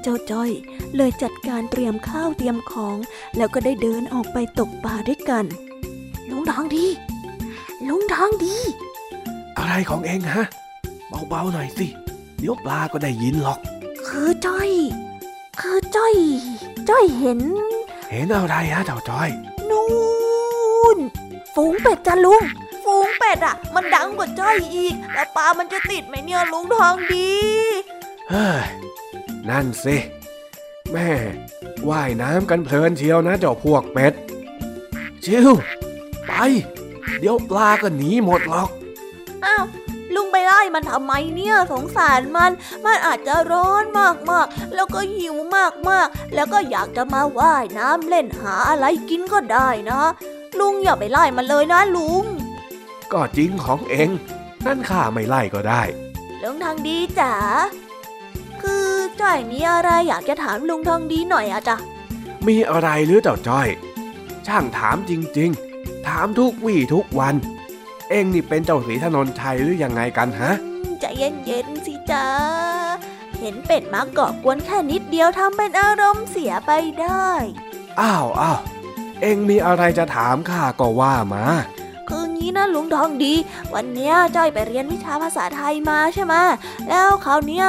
[0.03, 0.51] เจ้าจ้อย
[0.97, 2.97] เลยจัดการเตรียมข้าวเตรียมของ
[3.37, 5.45] แล้วก็ได้เดินออกไปตกป่าด้วยกัน
[6.31, 6.87] ลุงทองดี
[7.89, 8.57] ลุงทองดี
[9.59, 10.47] อะไรของเองฮะ
[11.29, 11.89] เบาๆหน่อยสิ
[12.43, 13.59] เดี๋ยวปลาก็ได้ยินหรอก
[14.07, 14.71] คือจ้อย
[15.61, 16.15] คือจ้อย
[16.89, 17.41] จ้อยเห็น
[18.11, 19.31] เห็นอะไรฮะเจ้าจ้อย
[19.71, 19.87] นู่
[20.97, 20.99] น
[21.55, 22.43] ฝูงเป็ดจ้ะลุง
[22.85, 27.31] ฝูงเป็ดอะ มันดังกว่าจ้อยอีก แล้วปลามันจะติดไหมเนี่ยลุงทองดี
[28.31, 28.63] เฮ้ย
[29.49, 29.97] นั่นสิ
[30.93, 31.11] แม่
[31.89, 34.13] ว่ายน้ำกันเพลินเชียวนะเจ้าพวกเป็ด
[35.25, 35.51] ชิว
[36.27, 36.33] ไป
[37.19, 38.69] เดี๋ยวปลาก็หนีหมดหรอก
[39.45, 39.82] อ้าวลุง
[40.43, 42.53] ไปไล่มันทำไมเนี่ยสงสารมัน
[42.85, 43.85] มันอาจจะร้อน
[44.31, 45.37] มากๆ แล้วก็หิว
[45.89, 50.03] มากๆ แล้วก็อยากจะมาว่ายน้ำเล่นหาอะไรกินก็ได้นะ
[50.59, 52.25] ลุงอย่าไปไล่มันเลยนะลุง
[53.13, 54.09] ก็จริงของเอง
[54.67, 55.83] นั่นข้าไม่ไล่ก็ได้
[56.43, 57.35] ลุงทองดีจ๋า
[58.63, 58.89] คือ
[59.21, 61.77] จ้อยมีอะไรอยากจะถามลุงทองดีหน่อยอะจ๊ะ
[62.49, 63.69] มีอะไรหรือเจ้าจ้อย
[64.47, 67.35] ช่างถามจริง ๆ ถามทุกวี่ทุกวัน
[68.13, 70.53] เองนี่เป็นเจ้าสีถนนชัยหรือยังไงกันฮะ
[71.01, 72.27] ใจเย็นๆสิจ๊ะ
[73.39, 77.29] เห็นเป็ดมาเกาะกวนแค่นิดเดียวทำเป็นอารมณ์เสียไปได้
[78.01, 78.61] อ้าวอ้าว
[79.23, 81.45] เองมีอะไรจะถามข้าก็ว่ามา
[82.09, 83.35] คืองี้นะลุงทองดี
[83.75, 86.35] วันเนี้ยจ้อยไปเรียนวิชาภาษาไทยมาใช่ไหม
[86.89, 87.67] แล้วคราวเนี้ย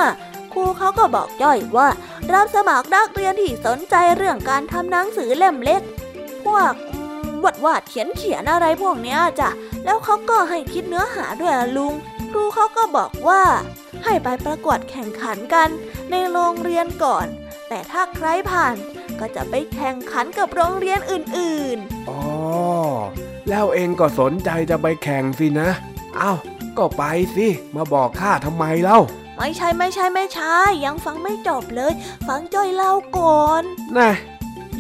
[0.53, 1.87] ครูเขาก็บอกจ้อยว่า
[2.33, 5.81] รับสมัครนักเรียนที่สนใจเรื่องการทำหนังสือเล่มเล็ก
[6.45, 7.02] พวกอืม
[7.45, 9.49] วาดวาดเขียนเขียนอะไรพวกเนี้ยจ้ะ
[9.85, 11.93] แล้วเขาก็ให้คิดเนื้อหาด้วยอะลุง
[12.31, 13.43] ครูเขาก็บอกว่า
[14.03, 15.69] ให้ไปประกวดแข่งขันกัน
[16.11, 17.27] ในโรงเรียนก่อน
[17.69, 18.75] แต่ถ้าใครผ่าน
[19.19, 22.21] ก็จะไปแข่งขันกับโรงเรียนอื่นๆอ๋อ
[23.49, 25.69] แล้วเองก็สนใจจะไปแข่งสินะ
[26.17, 26.31] เอ้า
[26.77, 27.03] ก็ไป
[27.35, 28.99] สิมาบอกข้าทำไมเล่า
[29.37, 31.93] ไม่ใช่ไม่ใช่ไม่ใช่ยังฟังไม่จบเลย
[32.27, 33.63] ฟังจ้อยเล่าก่อน
[33.97, 34.11] น่ะ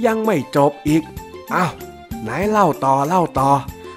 [0.05, 1.03] ยังไม่จบอีก
[1.51, 1.65] เอ้า
[2.23, 3.49] ไหนเล่าต่อเล่าต่อ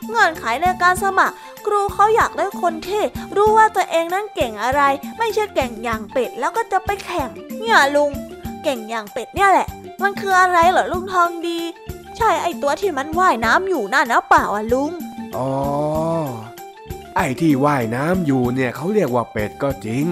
[0.08, 3.02] เงื่อนไขในการสมัคร ครูเขาอยากได้คนที่
[3.36, 4.82] รู้ว่าตัวเองนั้นเก่งอะไร
[5.18, 8.10] ไม่ใช่เก่งอย่างเป็ดแล้วก็จะไปแข่ง เนี่ยลุง
[8.62, 9.68] เก่งอย่างเป็ดเนี่ยแหละ
[10.02, 11.60] มันคืออะไรเหรอลุงทองดี
[12.16, 14.92] ใช่ไอตัวที่มันว่ายน้ำอยู่น่ะนะเปล่าอะลุง
[15.36, 15.48] อ๋อ
[17.16, 20.04] ไอ้ที่ว่ายน้ำอยู่เนี่ยเขาเรียกว่าเป็ดก็จริง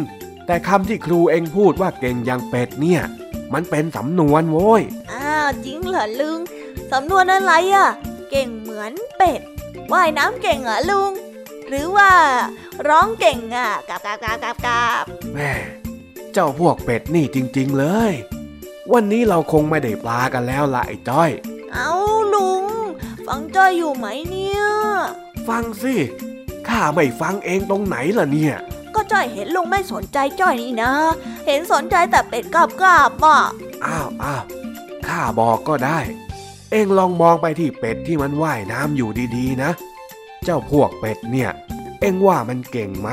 [0.46, 3.02] แต่คำที่ครูเองพูดว่าเก่งอย่างเป็ดเนี่ย
[3.52, 6.40] มันเป็นสำนวนโว้ยอ้าวจริงเหรอลุง
[6.96, 7.88] สำนวนอะไรอะ
[8.30, 9.40] เก่งเหมือนเป็ด
[9.92, 11.12] ว่ายน้ำเก่งเหรอลุง
[11.68, 12.10] หรือว่า
[12.88, 15.52] ร้องเก่งอะกาบกาบกาบกาบกาบแม่
[16.32, 18.12] เจ้าพวกเป็ดนี่จริง ๆ เลย
[18.92, 21.30] วันนี้เราคงไม่ได้ปลากันแล้วล่ะไอ้จ้อย
[21.72, 21.92] เอา
[22.34, 22.64] ลุง
[23.26, 24.62] ฟังจ้อยอยู่ไหมเนี่ย
[25.48, 25.94] ฟังสิ
[26.68, 28.54] ข้าไม่ฟังเองตรงไหนล่ะเนี่ย
[28.94, 30.92] ก็จ้อยเห็นลุงไม่สนใจจ้อยนี่นะ
[31.46, 33.38] เห็นสนใจแต่เป็ดกาบกาบอะ
[33.84, 34.42] อ้าวอ้าว
[35.06, 36.00] ข้าบอกก็ได้
[36.70, 39.70] เองลองมองไปที่เป็ดที่มันว่ายน้ำอยู่ดีๆนะ
[40.44, 41.50] เจ้าพวกเป็ดเนี่ย
[42.00, 43.10] เองว่ามันเก่งไหม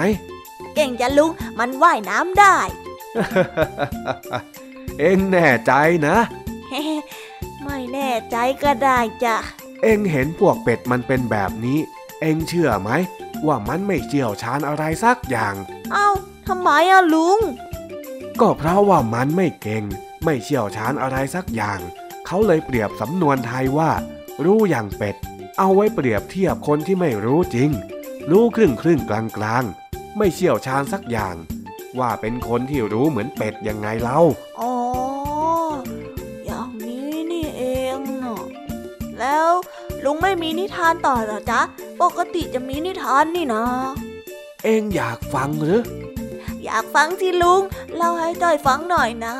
[0.75, 2.57] เก่งจะลุง มันว่ายน้ำได้
[4.99, 5.73] เองแน่ใจ
[6.07, 6.17] นะ
[7.63, 9.35] ไม่แน่ใจก็ได้จ้ะ
[9.83, 11.79] เองเห็นพวกเป็ดมันเป็นแบบนี้
[12.21, 12.89] เองเชื่อไหม
[13.47, 15.55] ว่ามันไม่เชี่ยวชาญอะไรสักอย่าง
[15.91, 16.07] เอ้า
[16.47, 17.39] ทำไมอะลุง
[18.39, 19.83] ก็เพราะว่ามันไม่เก่ง
[20.23, 21.79] ไม่เชี่ยวชาญอะไรสักอย่าง
[22.33, 23.91] เขาเลยเปรียบสำนวนไทยว่า
[24.45, 25.15] รู้อย่างเป็ด
[25.59, 27.69] เอาไว้เปรียบเทียบคนที่ไม่รู้จริง
[28.31, 31.35] รู้ครึ่งครึ่งกลางกลางๆไม่เชี่ยวชาญสักอย่าง
[31.99, 34.19] ว่าเป็นคนที่รู้เหมือนเป็ดยังไงเล่า
[34.59, 34.73] อ๋อ
[36.45, 37.63] อย่างนี้นี่เอ
[37.95, 38.43] งเนาะ
[39.19, 39.49] แล้ว
[40.03, 41.61] ลุงไม่มีนิทานต่อเหรอจ๊ะ
[42.01, 43.63] ปกติจะมีนิทานนี่นะ
[44.63, 45.79] เองอยากฟังหรือ
[46.65, 47.61] อยากฟังสิลุง
[47.95, 49.35] เล่าให้จ้อยฟังหน่อยนะ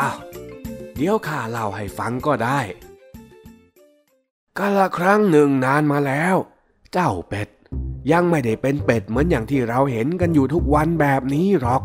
[0.00, 0.18] อ้าว
[1.00, 2.60] เดี๋ยวข้าเล่าให้ฟังก็ได้
[4.58, 6.36] กาละครั้งหนึ่งนานมาแล้ว
[6.92, 7.48] เจ้าเป็ด
[8.12, 11.82] ยังไม่ได้เป็นเป็ดเหมือนอย่างที่เราเห็นกันอยู่ทุกวันแบบนี้หรอก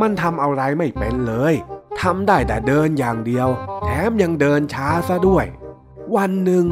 [0.00, 1.54] มันทำอะไรไม่เป็นเลย
[2.00, 3.48] ทำได้แต่เดินอย่างเดียว
[3.84, 5.44] แถมยังเดินช้าซะด้วย
[6.16, 6.64] วันหนึ่ง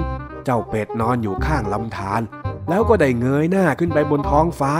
[0.45, 2.23] เจ้าเป็ดนอนอยู่ข้างลำธาร
[2.69, 4.73] แล้วก็ได้เงยหน้าขึ้นไปบนท้องฟ้า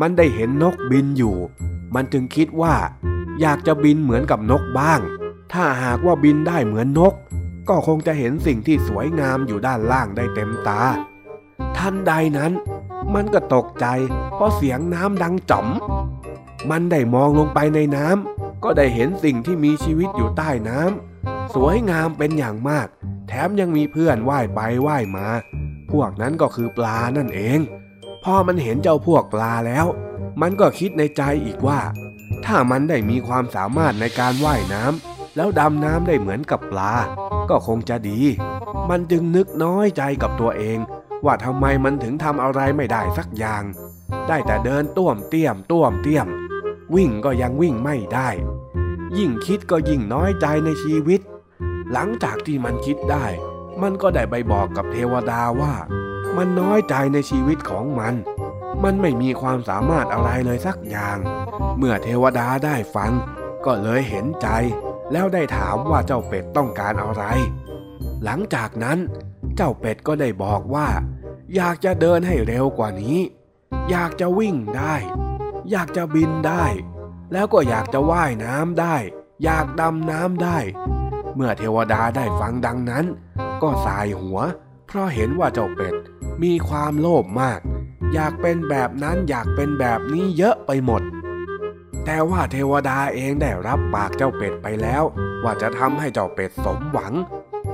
[0.00, 1.36] มันได้เห็นนกบินอยู่
[1.94, 2.74] มันจึงคิดว่า
[3.40, 5.00] อยากจะบินเหมือนกับนกบ้าง
[5.52, 7.14] ถ้าหากว่าบินได้เหมือนนก
[7.68, 10.82] ก็คงจะเห็นสิ่งที่สวยงามอยู่ด้านล่างได้เต็มตา
[11.76, 12.52] ทันใดนั้น
[13.14, 13.86] มันก็ตกใจ
[14.34, 15.66] เพราะเสียงน้ำดังจ๋อม
[16.70, 22.86] มันได้มองลงไปในน้ำก็ได้เห็นสิ่งที่มีชีวิตอยู่ใต้น้ำสวยงามเป็นอย่างมาก
[23.28, 25.26] แถมยังมีเพื่อนว่ายไปว่ายมา
[25.92, 27.58] พวกนั้นก็คือปลานั่นเอง
[28.24, 29.86] พอมันเห็นเจ้าพวกปลาแล้ว
[30.40, 31.80] มันก็คิดในใจอีกว่า
[32.44, 36.94] ถ้ามันได้มีความสามารถในการว่ายน้ำ แล้วดำน้ำได้เหมือนกับปลา
[37.50, 38.20] ก็คงจะดี
[38.90, 40.78] มันจึงนึกน้อยใจกับตัวเอง
[41.24, 43.62] ว่าทำไมมันถึงทำอะไรไม่ได้สักอย่าง
[44.28, 46.26] ได้แต่เดินต้วมเตี้ยมต้วมเตี้ยม
[46.94, 48.28] วิ่งก็ยังวิ่งไม่ได้
[49.18, 51.20] ยิ่งคิดก็ยิ่งน้อยใจในชีวิต
[51.92, 53.26] หลังจากที่มันคิดได้
[53.82, 55.74] มันก็ได้ไปบอกกับเทวดาว่า
[56.36, 58.14] มมันน้อยใจในชีวิตของมัน
[58.84, 61.18] มันไม่มีความสามารถอะไรเลยสักอย่าง
[61.78, 63.12] เมื่อเทวดาได้ฟัง
[63.66, 64.48] ก็เลยเห็นใจ
[65.12, 67.24] แล้วได้ถามว่าเจ้าเป็ดต้องการอะไร
[68.24, 68.98] หลังจากนั้น
[69.56, 70.88] เจ้าเป็ดก็ได้บอกว่า
[71.56, 73.18] อยากจะเดินให้เร็วกว่านี้
[73.90, 74.94] อยากจะวิ่งได้
[75.70, 76.64] อยากจะบินได้
[77.32, 78.96] แล้วก็อยากจะว่ายน้ำได้
[79.44, 80.58] อยากดำน้ำได้
[81.34, 83.04] เมื่อเทวดาได้ฟังดังนั้น
[83.62, 84.38] ก็สายหัว
[84.86, 85.94] เพราะเห็นว่าเจ้าเป็ด
[86.42, 87.60] มีความโลภมาก
[88.14, 91.02] อยากเป็นแบบนั้นอยากเป็นแบบนี้เยอะไปหมด
[92.04, 95.02] แต่ว่าเทวดาเองได้รับปากเจ้าเป็ดไปแล้ว
[95.44, 97.12] ว่าจะทำให้เจ้าเป็ดสมหวัง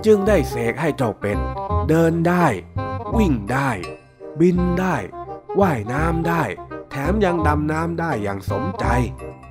[0.06, 1.38] จึงได้เสกให้เจ้าเป็ด
[1.88, 2.46] เดินได้
[3.16, 3.70] วิ่งได้
[4.40, 4.96] บินได้
[5.60, 6.42] ว่ายน้ำได้
[6.90, 8.86] แถมยังดำน้ำได้อย่างสมใจ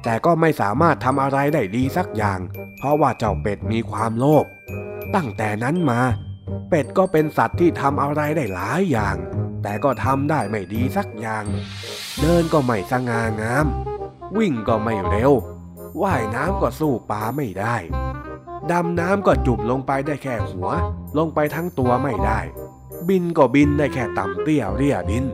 [0.03, 2.39] แต่ก็ไม่สามารถทำอะไรได้ดีสักอย่าง
[2.77, 4.45] เพราะว่าเจ้าเป็ดมีความโลภ
[5.15, 6.01] ตั้งแต่นั้นมา
[6.69, 9.15] เป็ดก็เป็นสัตว์ที่ทำอะไรได้หลายอย่าง
[9.63, 11.45] แต่ก็ทำได้ไม่ดีสักอย่าง
[12.21, 13.65] เดินก็ไม่สง่างาม
[14.37, 15.31] วิ่งก็ไม่เร็ว
[16.01, 17.75] ว่ายน้ำก็สู้ปลาไม่ได้
[18.71, 20.69] ดำน้ำก็จุบลงไปได้แค่หัว
[21.17, 22.39] ลงไปทั้งตัวไม่ได้
[23.07, 25.25] บินก็บินได้แค่ต่ำเตี้ยเรียดิน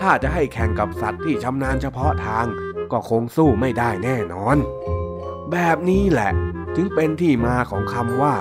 [0.00, 2.46] ถ้าจะให้แข่งกับสัตว์ที่ชำนาญเฉพาะทาง
[2.92, 4.56] ก็คงสู้ไม่ได้แน่นอน
[5.50, 6.30] แบบนี้แหละ
[6.76, 8.34] จึงเป็นที่มาของคำว่า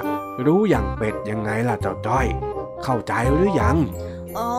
[0.46, 2.28] รู้อย่างเป็ดยังไงล่ะเจ้าจ้อย
[2.84, 3.78] เข้าใจหรือยัง
[4.38, 4.50] อ๋อ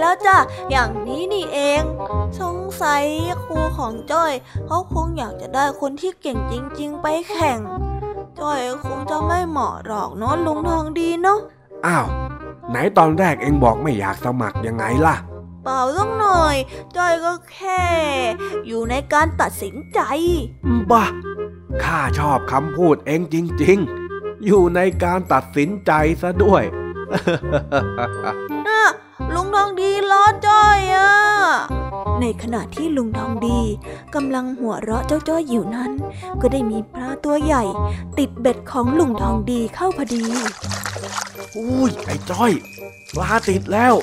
[0.00, 0.36] แล้วจ้ะ
[0.70, 1.82] อย่างนี้นี่เอง
[2.40, 3.04] สงสัย
[3.44, 4.32] ครูของจ้อย
[4.66, 7.58] เขาคงอยากจะได้คนที่เก่งจริง ๆ ไปแข่ง
[8.40, 11.38] จ้อยคงจะไม่เหมาะหรอกเนาะลุงทองดีเนาะ
[11.86, 12.06] อ้าว
[12.70, 15.16] ไหนตอนแรกเองบอกไม่อยากสมัครยังไงล่ะ
[15.64, 16.56] เปล่าสักหน่อย
[16.96, 17.84] จ้อยก็แค่
[18.66, 20.00] อยู่ในการตัดสินใจ
[20.90, 21.04] บ้า
[21.82, 23.78] ข้าชอบคำพูดเองจริง
[24.10, 25.92] ๆ อยู่ในการตัดสินใจ
[26.22, 26.62] ซะด้วย
[28.66, 29.03] น่ะลุง
[29.54, 31.10] ทองดีล้อจ้อยอะ
[32.20, 33.60] ในขณะที่ลุงทองดี
[34.14, 35.90] กำลังหัวเราะเจ้าจ้อยอยู่นั้น
[36.40, 37.64] ก็ได้มีปลาตัวใหญ่
[38.18, 40.24] ติดเบ็ดของลุงทองดีเข้าพอดี
[41.56, 42.52] อุ้ยไอ้จ้อย
[43.14, 43.94] ปลาติดแล้ว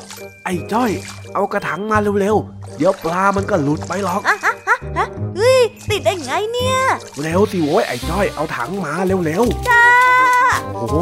[0.45, 0.91] ไอ้จ้อย
[1.34, 6.78] เอากระถางมาเร็วๆ เดี๋ยวปลามันก็หลุดไปหรอกฮะฮะฮะฮะเฮ้ยติดได้ไงเนี่ย
[7.22, 10.97] เร็วสิโว้ยไอ้จ้อยเอาถังมาเร็วจ้าๆโอ้โห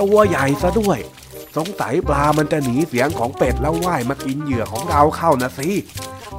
[0.00, 1.00] ตัวใหญ่ซะด้วย
[1.56, 5.70] สงสัยปลามันจะหนีเสียงของเป็ดแล้วว่ายมากินเหยื่อของเราเข้านะสิ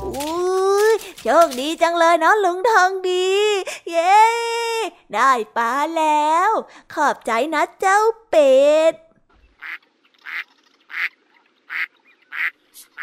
[0.04, 3.30] อุ้ยโชคดีจังเลยเนาะลุงทองดี
[3.92, 4.20] เย้
[5.14, 6.52] ได้ปลาแล้ว
[6.94, 8.00] ขอบใจนะเจ้า
[8.30, 8.60] เป็
[8.92, 8.94] ด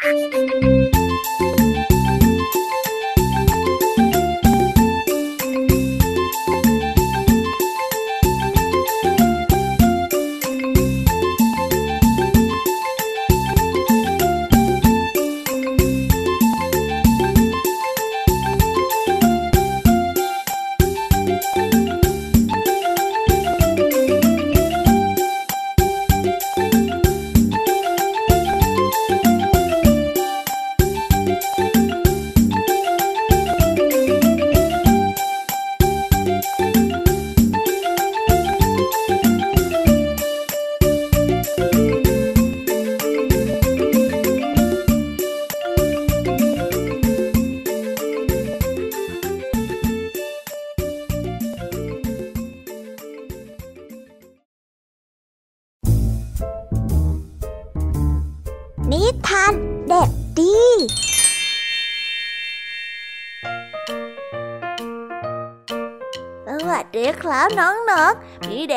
[0.03, 1.58] นิ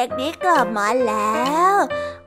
[0.02, 1.42] ด็กดีกลับมาแล้
[1.72, 1.74] ว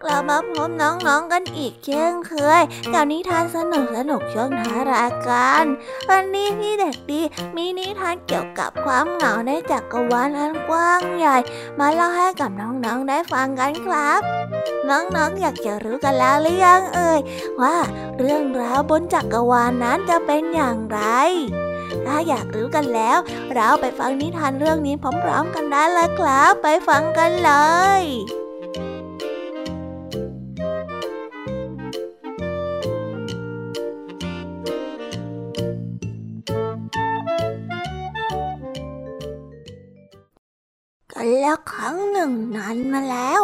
[0.03, 2.61] กลับมาพบน้องๆกันอีกเช่นเคย
[2.93, 5.63] กับนิทานสนุกสนุกช่วงท้ายรายการ
[6.09, 7.21] วันนี้พี่เด็กดี
[7.55, 11.37] มีนิทานเกี่ยวกับความเหงาในจักรวาลอันกว้างใหญ่
[11.79, 14.21] มาเล่าให้กับน้องๆได้ฟังกันครับ
[14.89, 17.19] น้องๆอยากจะรู้กันแล้วหรือยังเอ่ย
[17.61, 17.75] ว่า
[18.19, 21.01] เรื่องราวบนจักรวาลนั้นจะเป็นอย่างไร
[22.05, 23.17] ถ้าอยากรู้กันแล้ว
[23.55, 27.51] เราไปฟังนิทานเรื่องนี้พร้อมๆกันได้เลยครับไปฟังกันเล
[28.01, 28.03] ย
[41.13, 43.41] กันแล้วครั้งหนึ่งนานมาแล้ว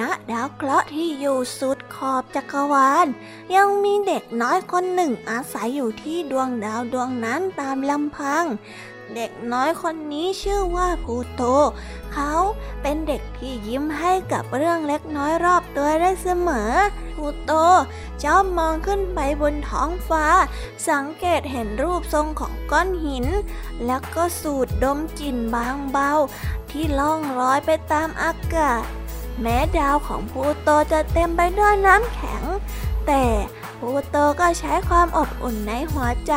[0.30, 3.06] ดาวเคราะห์ที่อยู่สุดขอบจักรวาล
[3.54, 8.44] ยังมีเด็กน้อยคนหนึ่งอาศัยอยู่ที่ดวงดาวดวงนั้นตามลำพัง
[9.14, 11.42] เด็กน้อยคนนี้ชื่อว่าพูโต
[12.14, 12.32] เขา
[12.82, 16.72] เป็นเด็กที่ยิ้มให้กับเรื่องเล็กน้อยรอบตัวได้เสมอ
[17.14, 17.52] พูโต
[18.24, 20.26] จ้ามองขึ้นไปบนท้องฟ้า
[20.88, 23.26] สังเกตเห็นรูปทรงของก้อนหิน
[23.86, 26.12] แล้วก็สูดดมกลิ่นบางเบา
[26.70, 28.82] ที่ล่องลอยไปตามอากาศ
[29.40, 32.42] แม้ดาวของพูโตจะเต็มไปด้วยน้ำแข็ง
[33.06, 33.24] แต่
[33.78, 36.34] พูโตก็ใช้ความอบอุ่นในหัวใจ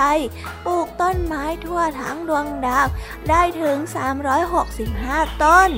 [0.66, 2.88] ปลูกต้นไม้ทั่วทั้งดวงดาว
[3.30, 3.78] ได้ถึง
[4.60, 5.70] 365 ต้น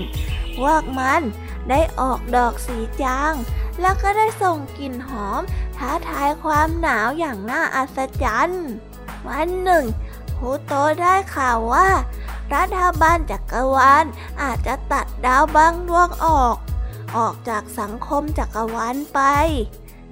[0.58, 1.22] พวกมัน
[1.70, 3.34] ได้ออกดอกสีจาง
[3.82, 5.42] แล้วก็ได้ส่งกลิ่นหอม
[5.78, 8.66] ท้าทายความหนาวอย่างน่าอัศจรรย์
[9.28, 9.86] วันหนึ่ง
[10.38, 11.88] พูโตได้ข่าวว่า
[12.54, 14.06] รัฐบาลจักรวาล
[14.42, 16.56] อาจจะตัดดาวบางดวงออก
[17.18, 19.20] ออกจากสังคมจักรวาลไป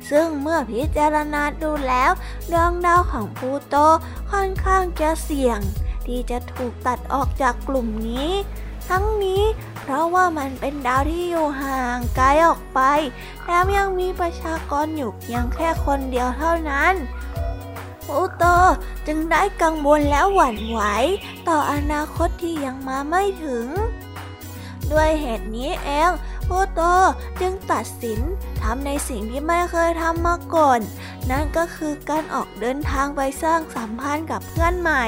[0.09, 2.11] ซึ่งเมื่อพิจารณาดูแล้ว
[2.51, 3.75] ดวงดาวของพูโต
[4.31, 5.59] ค่อนข้างจะเสี่ยง
[6.05, 8.31] ที่จะถูกตัดออกจากกลุ่มนี้
[8.87, 9.43] ทั้งนี้
[9.81, 12.79] เพราะว่ามันเป็นดาวที่อยู่ห่างไกลออกไป
[13.41, 16.93] แถมยังมีประชากรอยู่เพียงแค่คนเดียวเท่านั้น
[18.05, 18.43] พูโต
[19.07, 20.79] จึงได้กังวลและหวั่นไหว
[21.47, 23.65] ต่ออนาคตที่ยังมาไม่ถึง
[24.91, 26.11] ด้วยเหตุนี้เอง
[26.49, 26.81] พูโต
[27.41, 28.19] จึงตัดสิน
[28.61, 30.79] ทำในสิ่งที่ไม่เคยทำมาก่อน
[31.29, 35.03] นั่นก็คือการออกเดินทางไปสร้างสัมพันธ์กับเพื่อนใหม่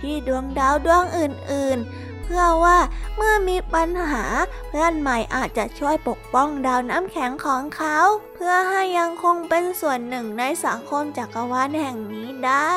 [0.00, 2.78] ที่ดวงดาวดวงอื่นๆเพื่อว่า
[3.16, 4.24] เมื่อมีปัญหา
[4.68, 7.98] เพื่อนใหม่อาจจะช่วยปกป้องดาวน้ำแข็งของเขา
[8.34, 12.74] เพื่อให้ยังคงเป็นส่วนหนึ่งในสังคมจักรวาลแห่งนี้ได้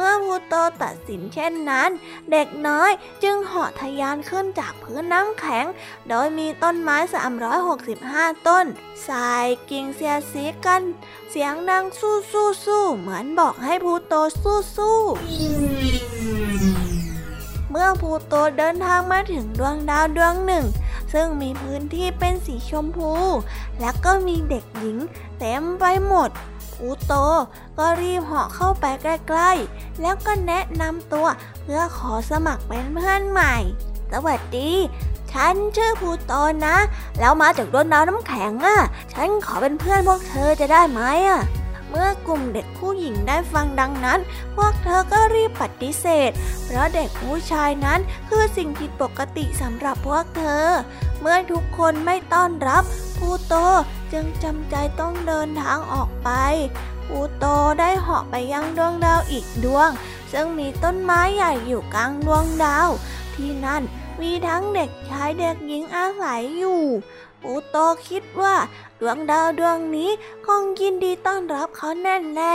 [0.00, 1.90] เมื่อพูโตตัดสินเช่นนั้น
[2.30, 2.90] เด็กน้อย
[3.22, 5.66] จึงเหาะทะยานขึ้นจากพื้นน้ำแข็ง
[6.08, 6.96] โดยมีต้นไม้
[7.72, 8.66] 365 ต้น
[9.08, 10.82] สายกิ่งเสียสีกัน
[11.30, 14.98] เสียงดังสู้สู้สู้เหมือนบอกให้พูโตสู้สู้
[17.70, 20.64] เมื่อพูโตเดินทางมาถึงดวงดาวดวงหนึ่ง
[21.12, 23.12] ซึ่งมีพื้นที่เป็นสีชมพู
[23.80, 24.96] และก็มีเด็กหญิง
[25.38, 26.30] เต็มไปหมด
[26.78, 27.14] พูโต
[27.78, 31.26] ก็รีบเหาะเข้าไปใกล้ๆ แล้วก็แนะนำตัว
[31.62, 33.54] เพื่อขอสมัครเป็นเพื่อนใหม่
[34.12, 34.70] สวัสดี
[35.32, 36.32] ฉันชื่อพูโต
[36.66, 36.76] นะ
[37.20, 38.78] แล้วมาจากดวงดาวน้ำแข็งอะ
[39.12, 41.42] ฉันขอเป็นเพื่อนพวกเธอจะได้ไหมอะ
[41.90, 44.20] เมื่อกลุ่มเด็กผู้หญิงได้ฟังดังนั้น
[44.56, 46.30] พวกเธอก็รีบปฏิเสธ
[46.64, 50.66] เพราะเด็กผู้ชายนั้นคือสิ่งผิดปกติสำหรับพวกเธอ
[51.20, 52.82] เมื่อทุกคนไม่ต้อนรับ
[53.18, 53.54] พูโต
[54.12, 56.30] จึงจำใจต้องเดินทางออกไป
[57.06, 57.44] พูโต
[57.80, 59.90] ได้เหาะไปยังดวงดาวอีกดวง
[60.32, 62.88] ซึ่งมีต้นไม้ใหญ่อยู่กลางดวงดาว
[63.34, 63.82] ที่นั่น
[64.20, 66.82] มีทั้งเด็กชายเด็กหญิงอาศัยอยู่
[67.42, 67.76] ปูโต
[68.08, 68.54] คิดว่า
[69.00, 70.10] ดวงดาวดวงนี้
[70.46, 72.54] คงยินดีต้อนรับเขาแน่แน่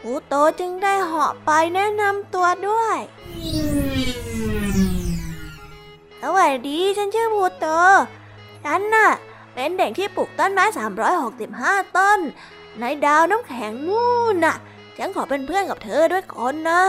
[0.00, 2.98] ปูโตจึงได้เหาะไปแนะนำตัวด้วย
[6.20, 7.66] สวัสดีฉันชื่อพูโต
[8.64, 9.08] ฉันน่ะ
[9.54, 10.64] เป็นเด็กที่ปลูกต้นไม้
[11.30, 12.20] 365 ต้น
[12.80, 14.56] ในดาวน้ำแข็งนู่นน่ะ
[14.96, 16.82] ฉันขอเป็นเพื่อนกับเธอด้วยคนนะ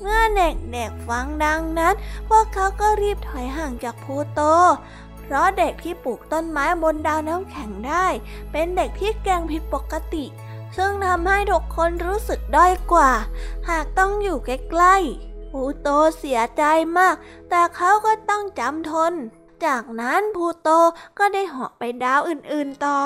[0.00, 1.94] เมื่อเด็กๆฟังดังนั้น
[2.28, 4.40] พวกเขาก็รีบถอยห่างจากพูโต
[5.20, 8.06] เพราะเด็กที่ปลูกต้นไม้บนดาวน้ำแข็งได้
[8.52, 10.24] เป็นเด็กที่แกงผิดปกติ
[10.76, 13.10] ซึ่งทำให้ทุกคนรู้สึกด้อยกว่า
[13.68, 15.88] หากต้องอยู่ใกล้ๆพูโต
[16.18, 16.62] เสียใจ
[16.98, 17.14] มาก
[17.50, 19.12] แต่เขาก็ต้องจำทน
[19.66, 20.68] จากนั้นพูโต
[21.18, 23.00] ก็ได้เหาะไปดาวอื่นๆต่อ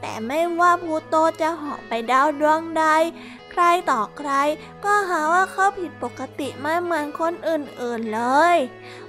[0.00, 2.84] แต่ไม่ว่าพูโตจะเหาะไปดาวดวงใด
[3.50, 4.30] ใครต่อใคร
[4.84, 8.22] ก็หาว่าเขาผิดปกติไม่เหมือนคนอื่นๆเล
[8.54, 8.56] ย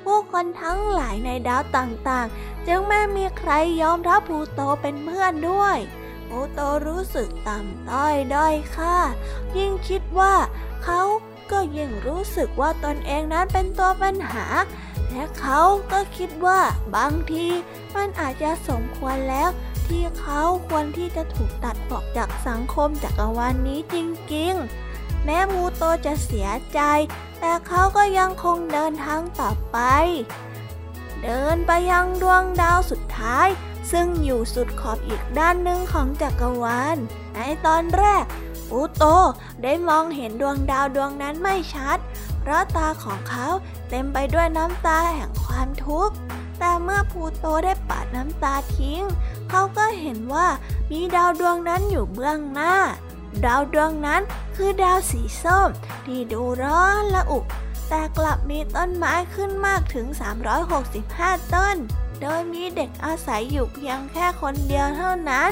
[0.04, 5.78] ผู้คนทั้งหลายในดาวต่างๆ จึงไม่มีใครยอมรับพูโตเป็นเพื่อนด้วย
[6.30, 8.98] พูโตรู้สึกต่ำต้อยด้อยค่า
[9.58, 10.34] ยิ่งคิดว่า
[10.84, 11.02] เขา
[11.54, 14.46] ก็ยิ่งรู้สึกว่าตนเองนั้นเป็นตัวปัญหา
[15.12, 16.60] และเขาก็คิดว่า
[16.96, 17.48] บางที
[17.96, 19.50] มันอาจจะสมควรแล้ว
[19.88, 23.96] ที่เขาควรที่จะถูกตัดออกจากสังคมจักรวาลนนี้จ
[24.34, 26.80] ริงๆ แม้มูโตจะเสียใจ
[27.40, 29.78] แต่เขาก็ยังคงเดินทางต่อไป
[31.24, 33.48] เดินไปยังดวงดาวสุดท้าย
[33.92, 36.98] ซึ่งอยู่สุดขอบอีกด้านหนึ่งของจักรวาล
[37.36, 38.26] ในตอนแรก
[38.76, 39.06] ปูโต
[39.64, 41.98] ได้มองเห็นดวงดาวดวงนั้นไม่ชัด
[42.42, 43.48] เพราะตาของเขา
[43.90, 46.16] เต็มไปด้วยน้ำตาแห่งความทุกข์
[46.60, 49.02] แต่เมื่อพูโตได้ปัดน้ำตาทิ้ง
[49.50, 50.48] เขาก็เห็นว่า
[50.92, 52.76] มีดาวดวงนั้นอยู่เบื้องหน้า
[53.46, 54.22] ดาวดวงนั้น
[54.56, 55.70] คือดาวสีส้ม
[56.06, 57.40] ที่ดูร้อนละอุ
[57.90, 60.08] แต่กลับมีต้นไม้ขึ้นมากถึง
[60.82, 61.76] 365 ต้น
[62.22, 65.52] โดยมีเด็กอาศัยอยู่เพียงแค่คนเดียวเท่านั้น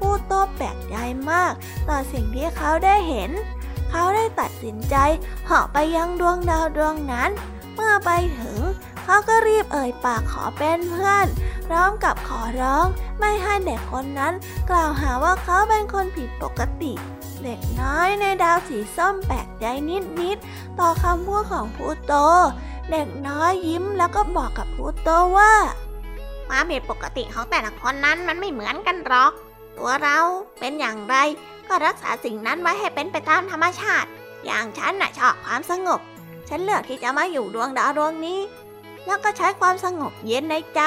[0.00, 0.96] ผู้โต้แปลกใจ
[1.30, 1.52] มาก
[1.88, 3.30] ต่อสิ่งที่เขาได้เห็น
[3.90, 4.96] เขาได้ตัดสินใจ
[5.46, 7.30] เหาะไปยังดวงดาวดวงนั้น
[7.74, 8.58] เมื่อไปถึง
[9.04, 11.26] เขาก็รีบเอ่ยปากขอเป็นเพื่อน
[11.66, 12.86] พร้อมกับขอร้อง
[13.18, 14.34] ไม่ให้เด็กคนนั้น
[14.70, 16.92] กล่าวหาว่าเขาเป็นคนผิดปกติ
[17.42, 19.64] เด็กน้อยในดาวสีส้มแปลกใจ
[20.20, 22.12] นิดๆต่อคำพูดของพูโต
[22.90, 25.52] เด็กน้อยยิ้มแล้วก็บอกกับพูโตว่า
[26.48, 29.32] ความผิดปกติของแต่ละคนนั้นมันไม่เหมือนกันหรอก
[29.78, 30.18] ตัวเรา
[30.58, 31.16] เป็นอย่างไร
[31.68, 34.08] ก็รักษาสิ่งนั้นไว้ให้เป็นไปตามธรรมชาติ
[34.46, 36.00] อย่างฉันน่ะชอบความสงบ
[36.48, 38.40] ฉันเลือกที่จะมาอยู่ดวงดาวดวงนี้
[39.06, 40.80] แล้วก็ใช้ความสงบเย็นในใจ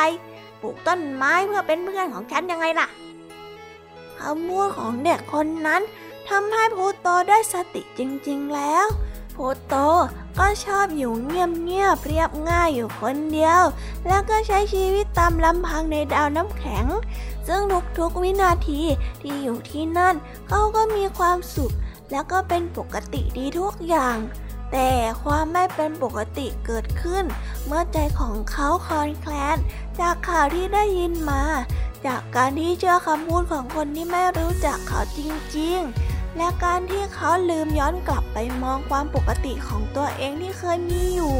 [0.62, 2.88] ปลูกต้นไม้เพื่อเป็นเพื่อนของฉันยังไงล่ะ
[4.18, 5.82] คำพูดของเด็กคนนั้น
[6.30, 8.86] ทำให้พูโตได้สติจริงๆแล้ว
[9.36, 9.76] พูโต
[10.40, 13.62] ก็ชอบอยู่เงียบๆเรียบง่ายอยู่คนเดียว
[14.08, 16.86] แล้วก็ใช้ชีวิตตามลำพังในดาวน้ำแข็ง
[17.48, 17.62] ซึ่ง
[17.98, 18.82] ทุกๆวินาที
[19.22, 20.16] ที่อยู่ที่นั่น
[20.48, 21.74] เขาก็มีความสุข
[22.12, 24.18] แล้วก็เป็นปกติดีทุกอย่าง
[24.72, 24.92] แต่
[25.24, 27.26] ความไม่เป็นปกติเกิดขึ้น
[27.66, 29.58] เมื่อใจของเขาคลอนแคลน
[30.00, 31.44] จากข่าวที่ได้ยินมา
[32.06, 35.20] จากการที่เชื่อคำพูดของคนที่ไม่รู้จักเขาจ
[35.58, 41.36] ริงๆและการที่เขาลืมย้อนกลับไปมองความปกติของตัวเองที่เคยมีอยู่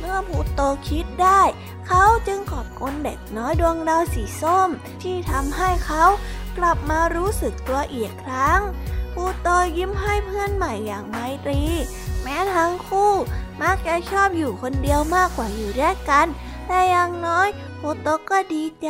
[0.00, 1.42] เมื่อพูโตคิดได้
[1.86, 4.68] เขาจึงขอบคุณเด็กน้อยดวงดาวสีส้ม
[5.02, 6.04] ที่ทำให้เขา
[6.58, 8.60] กลับมารู้สึกตัวอีกครั้ง
[9.12, 11.62] พูโตยิ้มให้เพื่อนใหม่อย่างไมตรี
[12.22, 13.12] แม้ทั้งคู่
[13.62, 16.26] มักจะชอบอยู่คนเดียวมากกว่าอยู่ด้วยกัน
[16.66, 17.48] แต่อย่างน้อย
[17.78, 18.88] พูโตก็ดีใจ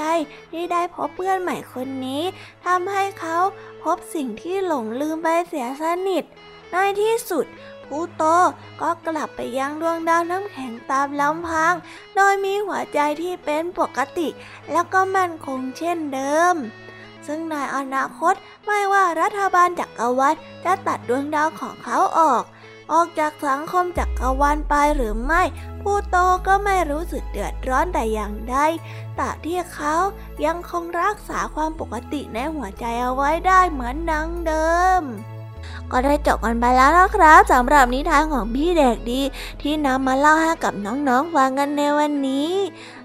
[0.52, 2.22] ที่ได้พบเพื่อนใหม่คนนี้
[2.64, 3.36] ทำให้เขา
[3.82, 6.24] พบสิ่งที่หลงลืมไปเสียสนิท
[6.72, 7.44] ในที่สุด
[7.90, 8.24] พูโต
[8.80, 11.74] ก็กลับไปยังดวงดาวน้ำแข็งตามลำพัง
[12.16, 14.28] โดยมีหัวใจที่เป็นปกติ
[14.72, 16.54] แล้วก็มั่นคงเช่นเดิม
[17.26, 18.34] ซึ่งในอนาคต
[18.66, 22.44] ไม่ว่ารัฐบาลจักรวรรดิจะตัดดวงดาวของเขาออก
[22.92, 25.42] ออกจากสังคมจักรวาลไปหรือไม่
[25.82, 26.16] ผู้โต
[26.46, 28.56] ก็ไม่รู้สึกเดือดร้อนแต่อย่างใด
[29.16, 29.94] แต่ที่เขา
[30.44, 34.70] ยังคงรักษาความปกติในหัวใจเอาไว้ได้เหมือนดังเดิ
[35.00, 35.02] ม
[35.92, 39.20] ก็ได้จบกันไปแล้วนะครับสำหรับนิทานของพี่เด็กดี
[39.62, 42.52] ที่นำมาเล่าให้กับน้องๆฟังกันในวันนี้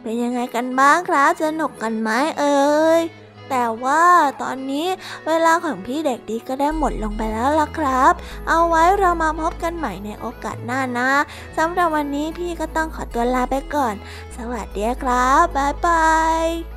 [0.01, 2.09] เป็นยังไงกันบ้างครับสนุกกันไหม
[2.39, 3.01] เอ่ย
[3.49, 4.03] แต่ว่า
[4.41, 4.87] ตอนนี้
[5.27, 8.13] เวลาของพี่เด็กดีก็ได้หมดลงไปแล้วล่ะครับ
[8.47, 11.11] เอาไว้เรามาพบกันใหม่ในโอกาสหน้านะ
[11.57, 13.93] สำหรับวันนี้พี่ก็ต้องขอตัวลาไปก่อน
[14.37, 16.09] สวัสดีครับ บ๊ายบา
[16.43, 16.74] ย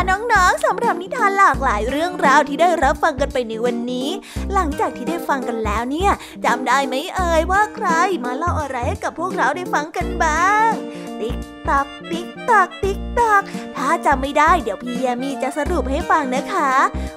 [0.00, 4.08] ค่ะน้องๆสำหรับนิทานหลากหลายเรื่องราวที่ได้รับฟังกันไปในวันนี้
[4.54, 6.12] หลังจากที่ได้ฟังกันแล้วเนี่ย
[6.44, 7.88] จำได้ไหมเอ่ยว่าใคร
[8.24, 10.70] มาเล่าอะไรให้กับพวกเราได้ฟังกันบ้าง
[11.20, 11.38] ติ๊ก
[11.68, 13.42] ตักติ๊กตักติ๊กตัก
[13.76, 16.70] ถ้าจำไม่ได้เดี๋ยวพี่ยามีจะสรุปให้ฟังนะคะ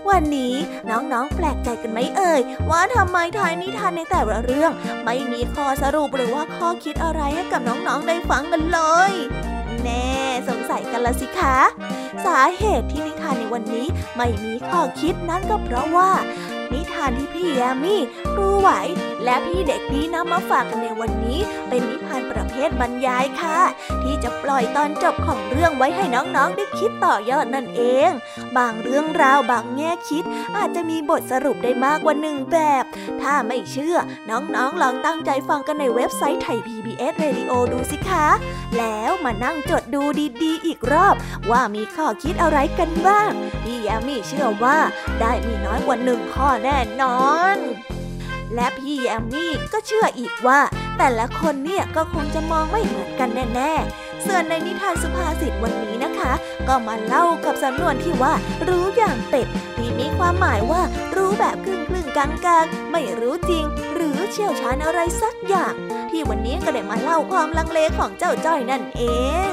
[0.10, 0.54] วันนี้
[0.90, 4.72] น้องๆแปลกใจกันไหมเอ่ยว่าทำไมทายนิทานในแต่ละเรื่อง
[5.06, 8.80] ไม่มีข้อสรุปหรือว่าข้อคิดอะไรให้กับน้องๆได้ฟังกันเล
[9.12, 9.14] ย
[10.50, 11.56] สงสัยกันละสิคะ
[12.26, 13.88] สาเหตุที่นิทานในวันนี้
[14.18, 16.12] ไม่มีข้อคิดนั้นก็เพราะว่า
[16.74, 18.02] นิทานที่พี่แยมี่
[18.34, 18.70] ครูไหว
[19.26, 23.60] และพี่เด็กดีนำมาฝากกันในวันนี้ เป็นนิทานประเภทบรรยายค่ะ
[24.04, 28.12] ที่จะปล่อยตอนจบของเรื่องไว้ให้น้องๆได้คิดต่อยอดนั่นเอง
[28.58, 30.24] บางเรื่องราวบางแง่คิด
[30.58, 32.84] อาจจะมีบทสรุปได้มากกว่าหนึ่งแบบ
[33.22, 33.98] ถ้าไม่เชื่อ
[34.30, 38.28] น้องๆลองตั้งใจฟังกันในเว็บไซต์ไทย PBS Radio ดูสิคะ
[38.78, 40.04] แล้วมานั่งจดดู
[40.44, 41.16] ดีๆ อีกรอบ
[41.52, 43.32] ว่ามีข้อคิดอะไรกันบ้าง
[43.64, 44.78] พี่ยามีเชื่อว่า
[45.20, 47.22] ได้มีน้อยกว่าหนึ่งข้อแน่นอ
[47.56, 47.58] น
[48.56, 50.60] และพี่แยมมี่ก็เชื่ออีกว่า
[50.98, 56.32] แต่ละคนเนี่ยก็คงจะมองไม่เหมือนกันแน่ๆ ส่วนในนิทานสุภาษิตวันนี้นะคะ
[56.68, 58.34] ก็มาเล่ากับสำนวนที่ว่า
[58.68, 59.48] รู้อย่างเป็ด
[59.78, 60.82] ที่มีความหมายว่า
[61.16, 65.74] รู้แบบครึ่งครึ่งกลางกลางไม่รู้จริง หรือเชี่ยวชาญอะไรสักอย่าง
[66.10, 69.04] ที่วันนี้ก็ได้มาเล่าความลังเลของเจ้าจ้อยนั่นเอ
[69.50, 69.52] ง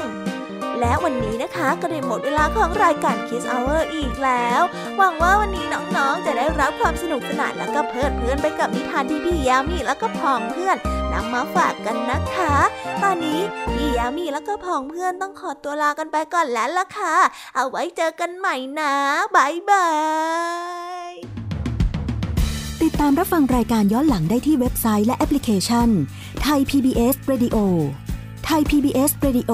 [0.79, 4.61] และวันนี้นะคะก็ได้หมดเวลาของรายการ Kiss Hour อีกแล้ว
[4.97, 10.77] หวังว่าวันนี้น้องๆ จะได้รับความสนุกสนานแล้วก็เพลิดเพลินไปกับนิทานที่พี่ยามีแล้วก็พองเพื่อน
[11.13, 12.55] นำมาฝากกันนะคะ
[13.03, 13.39] ตอนนี้
[13.73, 17.15] พี่ยามีแล้วก็พองเพื่อนต้องขอตัวลากันไปก่อนแล้วล่ะค่ะ
[17.55, 18.93] เอาไว้เจอกันใหม่นะ
[19.35, 19.87] บายบา
[21.09, 21.11] ย
[22.81, 25.89] ติดตามรับฟังรายการย้อนหลังได้ที่เว็บไซต์และแอปพลิเคชัน
[26.41, 27.57] ไทย PBS Radio
[28.45, 29.53] ไทย PBS Radio